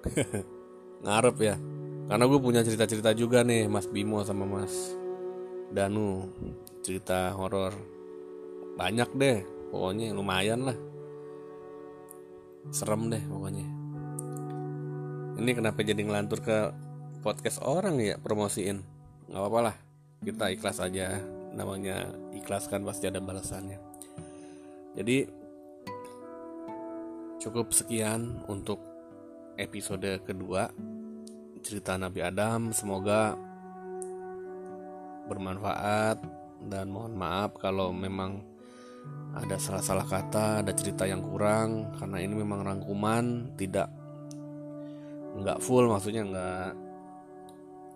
Ngarep 1.05 1.37
ya. 1.39 1.57
Karena 2.09 2.25
gue 2.25 2.41
punya 2.41 2.65
cerita-cerita 2.65 3.13
juga 3.13 3.45
nih 3.45 3.69
Mas 3.69 3.87
Bimo 3.87 4.25
sama 4.25 4.49
Mas 4.49 4.97
Danu. 5.71 6.27
Cerita 6.83 7.37
horor. 7.37 7.77
Banyak 8.75 9.11
deh 9.15 9.39
pokoknya 9.71 10.17
lumayan 10.17 10.67
lah. 10.67 10.79
Serem 12.73 13.13
deh 13.13 13.23
pokoknya. 13.29 13.67
Ini 15.39 15.51
kenapa 15.55 15.87
jadi 15.87 16.03
ngelantur 16.03 16.43
ke 16.43 16.59
podcast 17.23 17.63
orang 17.63 18.01
ya 18.03 18.19
promosiin? 18.19 18.83
Nggak 19.31 19.39
apa-apa 19.39 19.61
lah 19.71 19.77
kita 20.25 20.51
ikhlas 20.51 20.83
aja. 20.83 21.21
Namanya 21.55 22.11
ikhlas 22.35 22.67
kan 22.67 22.83
pasti 22.83 23.07
ada 23.07 23.23
balasannya. 23.23 23.79
Jadi 24.99 25.17
Cukup 27.39 27.71
sekian 27.71 28.43
untuk 28.51 28.83
episode 29.55 30.27
kedua 30.27 30.67
cerita 31.63 31.95
Nabi 31.95 32.19
Adam. 32.19 32.75
Semoga 32.75 33.39
bermanfaat 35.31 36.19
dan 36.67 36.91
mohon 36.91 37.15
maaf 37.15 37.55
kalau 37.63 37.95
memang 37.95 38.43
ada 39.39 39.55
salah-salah 39.55 40.03
kata, 40.03 40.67
ada 40.67 40.75
cerita 40.75 41.07
yang 41.07 41.23
kurang. 41.23 41.95
Karena 41.95 42.19
ini 42.19 42.35
memang 42.43 42.67
rangkuman, 42.67 43.55
tidak 43.55 43.87
nggak 45.39 45.63
full 45.63 45.87
maksudnya 45.87 46.27
nggak 46.27 46.71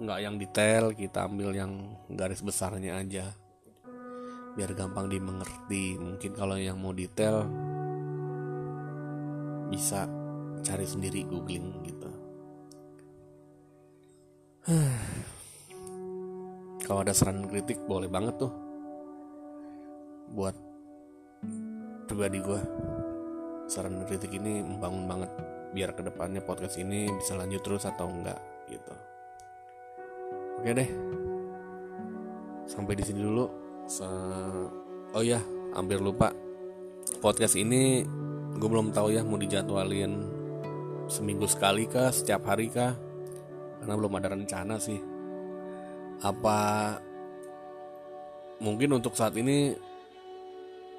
nggak 0.07 0.18
yang 0.22 0.38
detail. 0.38 0.94
Kita 0.94 1.26
ambil 1.26 1.50
yang 1.50 1.98
garis 2.14 2.46
besarnya 2.46 2.94
aja 2.94 3.26
biar 4.55 4.70
gampang 4.78 5.11
dimengerti. 5.11 5.98
Mungkin 5.98 6.31
kalau 6.31 6.55
yang 6.55 6.78
mau 6.78 6.94
detail 6.94 7.42
bisa 9.72 10.04
cari 10.61 10.85
sendiri 10.85 11.24
googling 11.24 11.80
gitu. 11.88 12.11
Kalau 16.85 17.00
ada 17.00 17.16
saran 17.16 17.48
kritik 17.48 17.80
boleh 17.88 18.12
banget 18.12 18.37
tuh. 18.37 18.52
Buat 20.37 20.56
pribadi 22.04 22.44
gue 22.44 22.61
saran 23.72 24.04
kritik 24.04 24.37
ini 24.37 24.61
membangun 24.61 25.08
banget 25.08 25.30
biar 25.72 25.96
ke 25.96 26.04
depannya 26.04 26.44
podcast 26.44 26.76
ini 26.76 27.08
bisa 27.08 27.32
lanjut 27.32 27.64
terus 27.64 27.88
atau 27.88 28.12
enggak 28.12 28.37
gitu. 28.68 28.92
Oke 30.61 30.70
deh. 30.76 30.90
Sampai 32.68 32.92
di 32.92 33.04
sini 33.04 33.24
dulu. 33.24 33.48
Oh 35.16 35.24
ya 35.24 35.40
hampir 35.72 35.98
lupa. 35.98 36.28
Podcast 37.18 37.56
ini 37.56 38.04
gue 38.56 38.68
belum 38.68 38.92
tahu 38.92 39.14
ya 39.14 39.24
mau 39.24 39.40
dijadwalin 39.40 40.28
seminggu 41.10 41.44
sekali 41.44 41.84
kah 41.88 42.12
setiap 42.12 42.48
hari 42.48 42.72
kah. 42.72 42.96
Karena 43.82 43.94
belum 43.98 44.14
ada 44.18 44.30
rencana 44.30 44.78
sih. 44.78 45.02
Apa 46.22 46.58
mungkin 48.62 48.94
untuk 48.94 49.18
saat 49.18 49.34
ini 49.34 49.74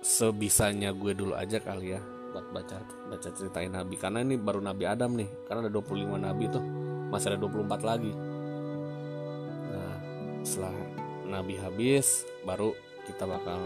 sebisanya 0.03 0.91
gue 0.91 1.15
dulu 1.15 1.31
aja 1.31 1.63
kali 1.63 1.95
ya 1.95 2.01
buat 2.35 2.51
baca 2.51 2.83
baca 3.07 3.29
ceritain 3.31 3.71
nabi. 3.71 3.95
Karena 3.95 4.19
ini 4.19 4.35
baru 4.35 4.59
nabi 4.59 4.83
Adam 4.83 5.15
nih 5.15 5.29
karena 5.47 5.69
ada 5.69 5.71
25 5.71 6.19
nabi 6.19 6.51
tuh 6.51 6.63
masih 7.07 7.33
ada 7.33 7.39
24 7.39 7.79
lagi. 7.87 8.11
Nah 9.71 9.95
setelah 10.43 10.75
nabi 11.23 11.55
habis 11.55 12.27
baru 12.43 12.75
kita 13.07 13.23
bakal 13.23 13.63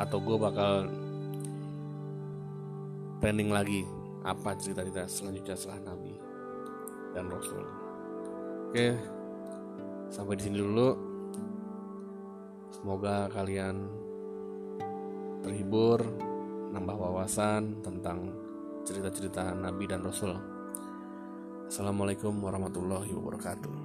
atau 0.00 0.18
gue 0.18 0.36
bakal 0.40 0.88
planning 3.24 3.48
lagi 3.48 3.80
apa 4.20 4.52
cerita-cerita 4.52 5.08
selanjutnya 5.08 5.56
setelah 5.56 5.80
nabi 5.88 6.12
dan 7.16 7.24
rasul. 7.32 7.64
Oke 8.68 9.00
sampai 10.12 10.36
di 10.36 10.42
sini 10.44 10.60
dulu. 10.60 10.88
Semoga 12.68 13.32
kalian 13.32 13.88
terhibur 15.40 16.04
nambah 16.76 16.96
wawasan 17.00 17.80
tentang 17.80 18.28
cerita-cerita 18.84 19.56
nabi 19.56 19.88
dan 19.88 20.04
rasul. 20.04 20.36
Assalamualaikum 21.64 22.44
warahmatullahi 22.44 23.08
wabarakatuh 23.08 23.83